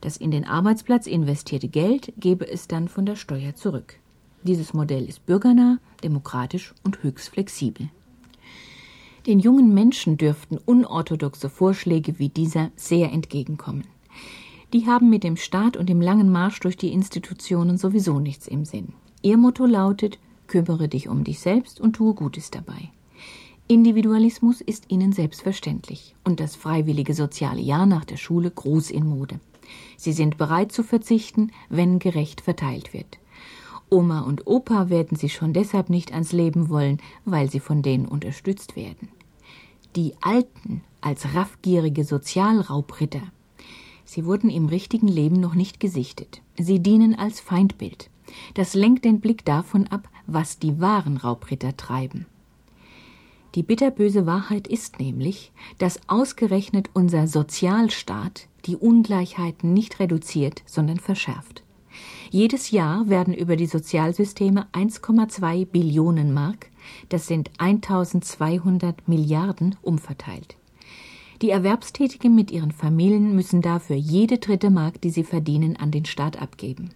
Das 0.00 0.16
in 0.16 0.30
den 0.30 0.46
Arbeitsplatz 0.46 1.06
investierte 1.06 1.68
Geld 1.68 2.12
gebe 2.16 2.48
es 2.48 2.68
dann 2.68 2.88
von 2.88 3.06
der 3.06 3.16
Steuer 3.16 3.54
zurück. 3.54 3.98
Dieses 4.42 4.74
Modell 4.74 5.08
ist 5.08 5.26
bürgernah, 5.26 5.78
demokratisch 6.04 6.74
und 6.84 7.02
höchst 7.02 7.30
flexibel. 7.30 7.88
Den 9.26 9.40
jungen 9.40 9.74
Menschen 9.74 10.16
dürften 10.16 10.58
unorthodoxe 10.64 11.50
Vorschläge 11.50 12.20
wie 12.20 12.28
dieser 12.28 12.70
sehr 12.76 13.12
entgegenkommen. 13.12 13.84
Die 14.72 14.86
haben 14.86 15.10
mit 15.10 15.24
dem 15.24 15.36
Staat 15.36 15.76
und 15.76 15.88
dem 15.88 16.00
langen 16.00 16.30
Marsch 16.30 16.60
durch 16.60 16.76
die 16.76 16.92
Institutionen 16.92 17.76
sowieso 17.76 18.20
nichts 18.20 18.46
im 18.46 18.64
Sinn. 18.64 18.92
Ihr 19.26 19.38
Motto 19.38 19.66
lautet, 19.66 20.20
kümmere 20.46 20.86
dich 20.86 21.08
um 21.08 21.24
dich 21.24 21.40
selbst 21.40 21.80
und 21.80 21.94
tue 21.94 22.14
Gutes 22.14 22.52
dabei. 22.52 22.92
Individualismus 23.66 24.60
ist 24.60 24.84
ihnen 24.86 25.10
selbstverständlich 25.10 26.14
und 26.22 26.38
das 26.38 26.54
freiwillige 26.54 27.12
soziale 27.12 27.60
Jahr 27.60 27.86
nach 27.86 28.04
der 28.04 28.18
Schule 28.18 28.52
groß 28.52 28.92
in 28.92 29.04
Mode. 29.04 29.40
Sie 29.96 30.12
sind 30.12 30.38
bereit 30.38 30.70
zu 30.70 30.84
verzichten, 30.84 31.50
wenn 31.68 31.98
gerecht 31.98 32.40
verteilt 32.40 32.94
wird. 32.94 33.18
Oma 33.90 34.20
und 34.20 34.46
Opa 34.46 34.90
werden 34.90 35.18
sie 35.18 35.28
schon 35.28 35.52
deshalb 35.52 35.90
nicht 35.90 36.12
ans 36.12 36.30
Leben 36.30 36.68
wollen, 36.68 36.98
weil 37.24 37.50
sie 37.50 37.58
von 37.58 37.82
denen 37.82 38.06
unterstützt 38.06 38.76
werden. 38.76 39.08
Die 39.96 40.14
Alten 40.20 40.82
als 41.00 41.34
raffgierige 41.34 42.04
Sozialraubritter. 42.04 43.22
Sie 44.04 44.24
wurden 44.24 44.50
im 44.50 44.66
richtigen 44.66 45.08
Leben 45.08 45.40
noch 45.40 45.56
nicht 45.56 45.80
gesichtet. 45.80 46.42
Sie 46.56 46.78
dienen 46.78 47.16
als 47.16 47.40
Feindbild. 47.40 48.08
Das 48.54 48.74
lenkt 48.74 49.04
den 49.04 49.20
Blick 49.20 49.44
davon 49.44 49.86
ab, 49.88 50.08
was 50.26 50.58
die 50.58 50.80
wahren 50.80 51.16
Raubritter 51.16 51.76
treiben. 51.76 52.26
Die 53.54 53.62
bitterböse 53.62 54.26
Wahrheit 54.26 54.68
ist 54.68 55.00
nämlich, 55.00 55.50
dass 55.78 56.00
ausgerechnet 56.08 56.90
unser 56.92 57.26
Sozialstaat 57.26 58.48
die 58.66 58.76
Ungleichheiten 58.76 59.72
nicht 59.72 59.98
reduziert, 59.98 60.62
sondern 60.66 60.98
verschärft. 60.98 61.62
Jedes 62.30 62.70
Jahr 62.70 63.08
werden 63.08 63.32
über 63.32 63.56
die 63.56 63.66
Sozialsysteme 63.66 64.66
1,2 64.72 65.64
Billionen 65.64 66.34
Mark, 66.34 66.70
das 67.08 67.26
sind 67.26 67.50
1200 67.58 69.08
Milliarden, 69.08 69.76
umverteilt. 69.80 70.56
Die 71.42 71.50
Erwerbstätigen 71.50 72.34
mit 72.34 72.50
ihren 72.50 72.72
Familien 72.72 73.34
müssen 73.34 73.62
dafür 73.62 73.96
jede 73.96 74.38
dritte 74.38 74.70
Mark, 74.70 75.00
die 75.00 75.10
sie 75.10 75.24
verdienen, 75.24 75.76
an 75.76 75.90
den 75.90 76.04
Staat 76.04 76.40
abgeben. 76.40 76.90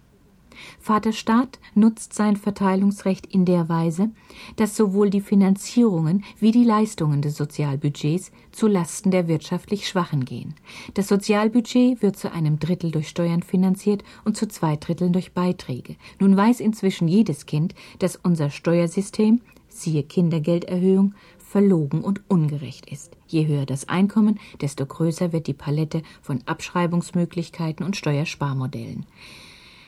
Vater 0.79 1.13
Staat 1.13 1.59
nutzt 1.75 2.13
sein 2.13 2.35
Verteilungsrecht 2.35 3.25
in 3.25 3.45
der 3.45 3.69
Weise, 3.69 4.09
dass 4.55 4.75
sowohl 4.75 5.09
die 5.09 5.21
Finanzierungen 5.21 6.23
wie 6.39 6.51
die 6.51 6.63
Leistungen 6.63 7.21
des 7.21 7.37
Sozialbudgets 7.37 8.31
zu 8.51 8.67
Lasten 8.67 9.11
der 9.11 9.27
wirtschaftlich 9.27 9.87
Schwachen 9.87 10.25
gehen. 10.25 10.55
Das 10.93 11.07
Sozialbudget 11.07 12.01
wird 12.01 12.17
zu 12.17 12.31
einem 12.31 12.59
Drittel 12.59 12.91
durch 12.91 13.09
Steuern 13.09 13.43
finanziert 13.43 14.03
und 14.25 14.37
zu 14.37 14.47
zwei 14.47 14.75
Dritteln 14.75 15.13
durch 15.13 15.33
Beiträge. 15.33 15.95
Nun 16.19 16.35
weiß 16.35 16.59
inzwischen 16.59 17.07
jedes 17.07 17.45
Kind, 17.45 17.75
dass 17.99 18.15
unser 18.15 18.49
Steuersystem, 18.49 19.41
siehe 19.67 20.03
Kindergelderhöhung, 20.03 21.13
verlogen 21.51 22.01
und 22.01 22.21
ungerecht 22.29 22.89
ist. 22.89 23.17
Je 23.27 23.45
höher 23.45 23.65
das 23.65 23.89
Einkommen, 23.89 24.39
desto 24.61 24.85
größer 24.85 25.33
wird 25.33 25.47
die 25.47 25.53
Palette 25.53 26.01
von 26.21 26.39
Abschreibungsmöglichkeiten 26.45 27.85
und 27.85 27.97
Steuersparmodellen. 27.97 29.05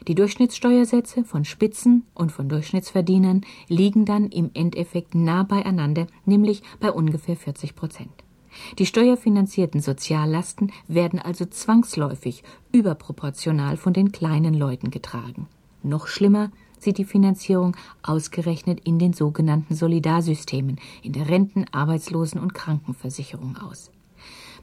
Die 0.08 0.16
Durchschnittssteuersätze 0.16 1.24
von 1.24 1.46
Spitzen 1.46 2.06
und 2.14 2.32
von 2.32 2.50
Durchschnittsverdienern 2.50 3.42
liegen 3.70 4.04
dann 4.04 4.28
im 4.28 4.52
Endeffekt 4.54 5.16
nah 5.16 5.44
beieinander, 5.44 6.08
nämlich 6.26 6.62
bei 6.82 6.92
ungefähr 6.92 7.38
40 7.38 7.76
Prozent. 7.76 8.12
Die 8.80 8.86
steuerfinanzierten 8.86 9.80
Soziallasten 9.80 10.72
werden 10.88 11.20
also 11.20 11.46
zwangsläufig 11.46 12.44
überproportional 12.74 13.78
von 13.78 13.94
den 13.94 14.12
kleinen 14.12 14.54
Leuten 14.54 14.92
getragen. 14.92 15.48
Noch 15.84 16.08
schlimmer, 16.08 16.52
sieht 16.80 16.98
die 16.98 17.06
Finanzierung 17.06 17.78
ausgerechnet 18.02 18.82
in 18.84 19.00
den 19.00 19.14
sogenannten 19.14 19.74
Solidarsystemen, 19.74 20.80
in 21.02 21.14
der 21.14 21.30
Renten-, 21.30 21.66
Arbeitslosen- 21.72 22.40
und 22.40 22.54
Krankenversicherung 22.54 23.56
aus. 23.56 23.90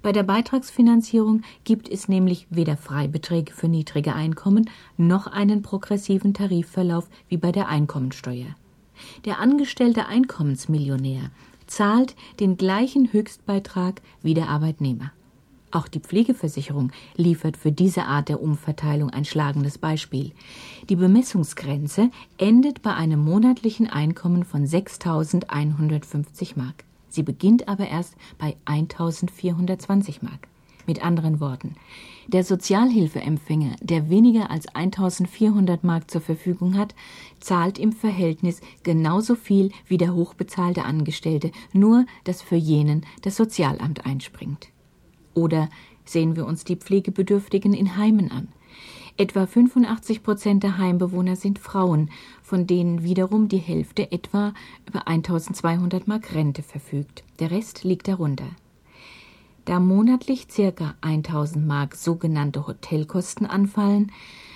Bei 0.02 0.12
der 0.12 0.22
Beitragsfinanzierung 0.22 1.42
gibt 1.64 1.88
es 1.88 2.08
nämlich 2.08 2.46
weder 2.48 2.78
Freibeträge 2.78 3.52
für 3.52 3.68
niedrige 3.68 4.14
Einkommen 4.14 4.70
noch 4.96 5.26
einen 5.26 5.60
progressiven 5.60 6.32
Tarifverlauf 6.32 7.08
wie 7.28 7.36
bei 7.36 7.52
der 7.52 7.68
Einkommensteuer. 7.68 8.54
Der 9.26 9.40
angestellte 9.40 10.06
Einkommensmillionär 10.06 11.30
zahlt 11.66 12.16
den 12.40 12.56
gleichen 12.56 13.12
Höchstbeitrag 13.12 14.00
wie 14.22 14.34
der 14.34 14.48
Arbeitnehmer. 14.48 15.12
Auch 15.70 15.86
die 15.86 16.00
Pflegeversicherung 16.00 16.90
liefert 17.16 17.56
für 17.56 17.70
diese 17.70 18.04
Art 18.04 18.28
der 18.28 18.42
Umverteilung 18.42 19.10
ein 19.10 19.24
schlagendes 19.24 19.78
Beispiel. 19.78 20.32
Die 20.88 20.96
Bemessungsgrenze 20.96 22.10
endet 22.38 22.82
bei 22.82 22.94
einem 22.94 23.22
monatlichen 23.22 23.88
Einkommen 23.88 24.44
von 24.44 24.66
6.150 24.66 26.52
Mark. 26.56 26.84
Sie 27.11 27.23
beginnt 27.23 27.68
aber 27.68 27.88
erst 27.88 28.14
bei 28.38 28.57
1420 28.64 30.23
Mark. 30.23 30.49
Mit 30.87 31.05
anderen 31.05 31.40
Worten, 31.40 31.75
der 32.27 32.42
Sozialhilfeempfänger, 32.42 33.77
der 33.83 34.09
weniger 34.09 34.51
als 34.51 34.66
1400 34.75 35.85
Mark 35.85 36.11
zur 36.11 36.20
Verfügung 36.20 36.77
hat, 36.77 36.94
zahlt 37.38 37.79
im 37.79 37.92
Verhältnis 37.92 38.61
genauso 38.83 39.35
viel 39.35 39.70
wie 39.87 39.99
der 39.99 40.14
hochbezahlte 40.14 40.85
Angestellte, 40.85 41.53
nur 41.73 42.07
dass 42.25 42.40
für 42.42 42.57
jenen 42.57 43.05
das 43.23 43.37
Sozialamt 43.37 44.07
einspringt. 44.07 44.68
Oder 45.35 45.68
sehen 46.05 46.35
wir 46.35 46.46
uns 46.46 46.64
die 46.64 46.77
Pflegebedürftigen 46.77 47.75
in 47.75 47.96
Heimen 47.96 48.31
an. 48.31 48.49
Etwa 49.20 49.44
85 49.46 50.22
Prozent 50.22 50.62
der 50.62 50.78
Heimbewohner 50.78 51.37
sind 51.37 51.59
Frauen, 51.59 52.09
von 52.42 52.66
denen 52.66 53.02
wiederum 53.02 53.48
die 53.48 53.59
Hälfte 53.59 54.11
etwa 54.12 54.54
über 54.88 55.06
1200 55.06 56.09
Mark 56.09 56.35
Rente 56.35 56.62
verfügt. 56.62 57.22
Der 57.38 57.50
Rest 57.50 57.85
liegt 57.85 58.09
darunter. 58.09 58.46
Da 59.66 59.78
monatlich 59.78 60.46
circa 60.50 60.94
1000 61.02 61.66
Mark 61.66 61.96
sogenannte 61.96 62.66
Hotelkosten 62.66 63.44
anfallen, 63.46 64.11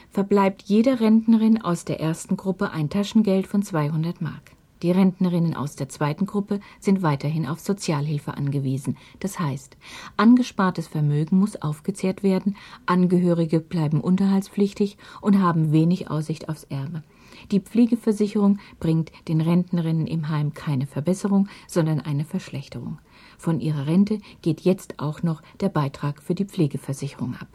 verbleibt 0.09 0.63
jeder 0.63 0.99
Rentnerin 0.99 1.61
aus 1.61 1.85
der 1.85 2.01
ersten 2.01 2.39
Gruppe 2.39 2.71
ein 2.71 2.89
Taschengeld 2.89 3.47
von 3.47 3.63
200 3.63 4.23
Mark. 4.23 4.53
Die 4.85 4.91
Rentnerinnen 4.91 5.57
aus 5.57 5.77
der 5.77 5.89
zweiten 5.89 6.27
Gruppe 6.27 6.61
sind 6.79 7.01
weiterhin 7.01 7.47
auf 7.47 7.59
Sozialhilfe 7.59 8.37
angewiesen. 8.37 8.99
Das 9.19 9.41
heißt, 9.41 9.79
angespartes 10.19 10.89
Vermögen 10.89 11.39
muss 11.39 11.57
aufgezehrt 11.57 12.23
werden, 12.23 12.55
Angehörige 12.85 13.61
bleiben 13.61 14.03
unterhaltspflichtig 14.03 14.99
und 15.23 15.41
haben 15.41 15.73
wenig 15.73 16.11
Aussicht 16.11 16.51
aufs 16.51 16.65
Erbe. 16.65 17.03
Die 17.51 17.61
Pflegeversicherung 17.61 18.59
bringt 18.79 19.11
den 19.27 19.41
Rentnerinnen 19.41 20.07
im 20.07 20.29
Heim 20.29 20.53
keine 20.53 20.87
Verbesserung, 20.87 21.49
sondern 21.67 22.01
eine 22.01 22.27
Verschlechterung. 22.27 22.99
Von 23.39 23.61
ihrer 23.61 23.87
Rente 23.87 24.19
geht 24.43 24.61
jetzt 24.61 25.01
auch 25.01 25.23
noch 25.23 25.41
der 25.61 25.71
Beitrag 25.71 26.23
für 26.23 26.35
die 26.35 26.45
Pflegeversicherung 26.45 27.37
ab. 27.37 27.49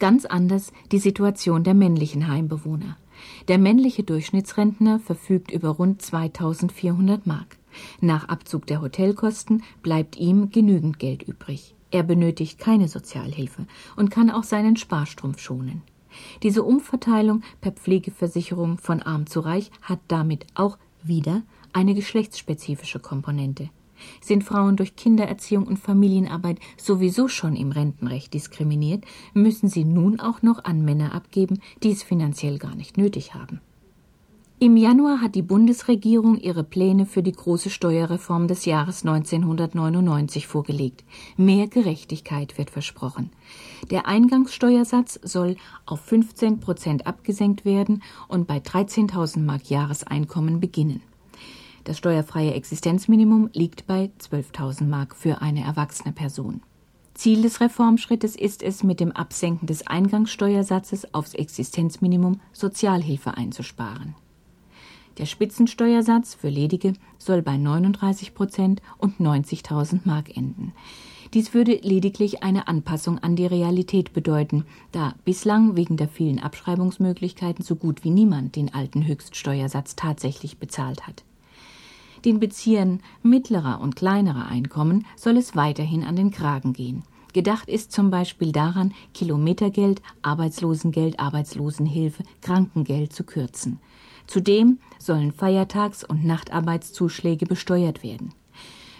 Ganz 0.00 0.24
anders 0.24 0.72
die 0.90 0.98
Situation 0.98 1.62
der 1.62 1.74
männlichen 1.74 2.26
Heimbewohner. 2.26 2.96
Der 3.48 3.58
männliche 3.58 4.02
Durchschnittsrentner 4.02 5.00
verfügt 5.00 5.50
über 5.50 5.70
rund 5.70 6.02
2400 6.02 7.26
Mark. 7.26 7.58
Nach 8.00 8.28
Abzug 8.28 8.66
der 8.66 8.80
Hotelkosten 8.80 9.62
bleibt 9.82 10.16
ihm 10.16 10.50
genügend 10.50 10.98
Geld 10.98 11.22
übrig. 11.22 11.74
Er 11.90 12.02
benötigt 12.02 12.58
keine 12.58 12.88
Sozialhilfe 12.88 13.66
und 13.96 14.10
kann 14.10 14.30
auch 14.30 14.44
seinen 14.44 14.76
Sparstrumpf 14.76 15.40
schonen. 15.40 15.82
Diese 16.42 16.62
Umverteilung 16.62 17.42
per 17.60 17.72
Pflegeversicherung 17.72 18.78
von 18.78 19.02
arm 19.02 19.26
zu 19.26 19.40
reich 19.40 19.70
hat 19.82 20.00
damit 20.08 20.46
auch 20.54 20.78
wieder 21.02 21.42
eine 21.72 21.94
geschlechtsspezifische 21.94 22.98
Komponente. 22.98 23.70
Sind 24.20 24.44
Frauen 24.44 24.76
durch 24.76 24.96
Kindererziehung 24.96 25.66
und 25.66 25.78
Familienarbeit 25.78 26.58
sowieso 26.76 27.28
schon 27.28 27.56
im 27.56 27.72
Rentenrecht 27.72 28.34
diskriminiert, 28.34 29.04
müssen 29.34 29.68
sie 29.68 29.84
nun 29.84 30.20
auch 30.20 30.42
noch 30.42 30.64
an 30.64 30.84
Männer 30.84 31.14
abgeben, 31.14 31.60
die 31.82 31.90
es 31.90 32.02
finanziell 32.02 32.58
gar 32.58 32.74
nicht 32.74 32.96
nötig 32.96 33.34
haben. 33.34 33.60
Im 34.62 34.76
Januar 34.76 35.20
hat 35.20 35.34
die 35.34 35.42
Bundesregierung 35.42 36.38
ihre 36.38 36.62
Pläne 36.62 37.04
für 37.04 37.24
die 37.24 37.32
große 37.32 37.68
Steuerreform 37.68 38.46
des 38.46 38.64
Jahres 38.64 39.04
1999 39.04 40.46
vorgelegt. 40.46 41.02
Mehr 41.36 41.66
Gerechtigkeit 41.66 42.56
wird 42.58 42.70
versprochen. 42.70 43.30
Der 43.90 44.06
Eingangssteuersatz 44.06 45.18
soll 45.24 45.56
auf 45.84 46.00
15 46.02 46.60
Prozent 46.60 47.08
abgesenkt 47.08 47.64
werden 47.64 48.04
und 48.28 48.46
bei 48.46 48.58
13.000 48.58 49.40
Mark 49.40 49.68
Jahreseinkommen 49.68 50.60
beginnen. 50.60 51.02
Das 51.84 51.98
steuerfreie 51.98 52.54
Existenzminimum 52.54 53.50
liegt 53.52 53.86
bei 53.86 54.10
12.000 54.20 54.84
Mark 54.84 55.16
für 55.16 55.42
eine 55.42 55.64
erwachsene 55.64 56.12
Person. 56.12 56.62
Ziel 57.14 57.42
des 57.42 57.60
Reformschrittes 57.60 58.36
ist 58.36 58.62
es, 58.62 58.82
mit 58.82 59.00
dem 59.00 59.12
Absenken 59.12 59.66
des 59.66 59.86
Eingangssteuersatzes 59.86 61.12
aufs 61.12 61.34
Existenzminimum 61.34 62.40
Sozialhilfe 62.52 63.36
einzusparen. 63.36 64.14
Der 65.18 65.26
Spitzensteuersatz 65.26 66.34
für 66.34 66.48
Ledige 66.48 66.94
soll 67.18 67.42
bei 67.42 67.58
39 67.58 68.34
Prozent 68.34 68.80
und 68.96 69.20
90.000 69.20 70.00
Mark 70.04 70.34
enden. 70.34 70.72
Dies 71.34 71.52
würde 71.52 71.74
lediglich 71.82 72.42
eine 72.42 72.66
Anpassung 72.66 73.18
an 73.18 73.36
die 73.36 73.46
Realität 73.46 74.12
bedeuten, 74.12 74.64
da 74.90 75.14
bislang 75.24 75.76
wegen 75.76 75.96
der 75.96 76.08
vielen 76.08 76.38
Abschreibungsmöglichkeiten 76.38 77.64
so 77.64 77.76
gut 77.76 78.04
wie 78.04 78.10
niemand 78.10 78.56
den 78.56 78.72
alten 78.72 79.06
Höchststeuersatz 79.06 79.96
tatsächlich 79.96 80.58
bezahlt 80.58 81.06
hat. 81.06 81.24
Den 82.24 82.38
Beziehern 82.38 83.00
mittlerer 83.22 83.80
und 83.80 83.96
kleinerer 83.96 84.46
Einkommen 84.46 85.06
soll 85.16 85.36
es 85.36 85.56
weiterhin 85.56 86.04
an 86.04 86.16
den 86.16 86.30
Kragen 86.30 86.72
gehen. 86.72 87.02
Gedacht 87.32 87.68
ist 87.68 87.92
zum 87.92 88.10
Beispiel 88.10 88.52
daran, 88.52 88.92
Kilometergeld, 89.14 90.02
Arbeitslosengeld, 90.20 91.18
Arbeitslosenhilfe, 91.18 92.22
Krankengeld 92.42 93.12
zu 93.12 93.24
kürzen. 93.24 93.80
Zudem 94.26 94.78
sollen 94.98 95.32
Feiertags- 95.32 96.04
und 96.04 96.24
Nachtarbeitszuschläge 96.24 97.46
besteuert 97.46 98.02
werden. 98.02 98.32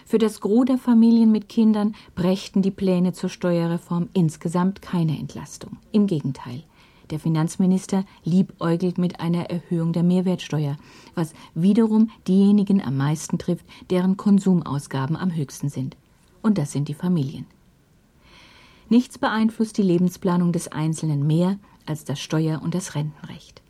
Für 0.05 0.17
das 0.17 0.41
Gros 0.41 0.65
der 0.65 0.77
Familien 0.77 1.31
mit 1.31 1.47
Kindern 1.47 1.95
brächten 2.13 2.61
die 2.61 2.71
Pläne 2.71 3.13
zur 3.13 3.29
Steuerreform 3.29 4.09
insgesamt 4.13 4.81
keine 4.81 5.17
Entlastung. 5.17 5.77
Im 5.91 6.07
Gegenteil. 6.07 6.63
Der 7.09 7.19
Finanzminister 7.19 8.05
liebäugelt 8.23 8.97
mit 8.97 9.19
einer 9.19 9.49
Erhöhung 9.49 9.93
der 9.93 10.03
Mehrwertsteuer, 10.03 10.77
was 11.15 11.33
wiederum 11.53 12.09
diejenigen 12.27 12.81
am 12.81 12.97
meisten 12.97 13.37
trifft, 13.37 13.65
deren 13.89 14.17
Konsumausgaben 14.17 15.15
am 15.15 15.35
höchsten 15.35 15.69
sind. 15.69 15.97
Und 16.41 16.57
das 16.57 16.71
sind 16.71 16.87
die 16.87 16.93
Familien. 16.93 17.45
Nichts 18.89 19.17
beeinflusst 19.17 19.77
die 19.77 19.83
Lebensplanung 19.83 20.51
des 20.51 20.67
Einzelnen 20.67 21.25
mehr 21.25 21.57
als 21.85 22.03
das 22.05 22.19
Steuer- 22.19 22.61
und 22.61 22.75
das 22.75 22.95
Rentenrecht. 22.95 23.61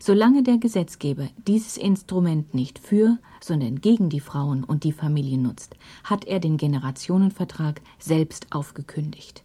Solange 0.00 0.42
der 0.42 0.58
Gesetzgeber 0.58 1.28
dieses 1.46 1.76
Instrument 1.76 2.54
nicht 2.54 2.78
für, 2.78 3.18
sondern 3.40 3.80
gegen 3.80 4.08
die 4.08 4.20
Frauen 4.20 4.64
und 4.64 4.84
die 4.84 4.92
Familien 4.92 5.42
nutzt, 5.42 5.76
hat 6.04 6.24
er 6.24 6.40
den 6.40 6.56
Generationenvertrag 6.56 7.80
selbst 7.98 8.46
aufgekündigt. 8.50 9.42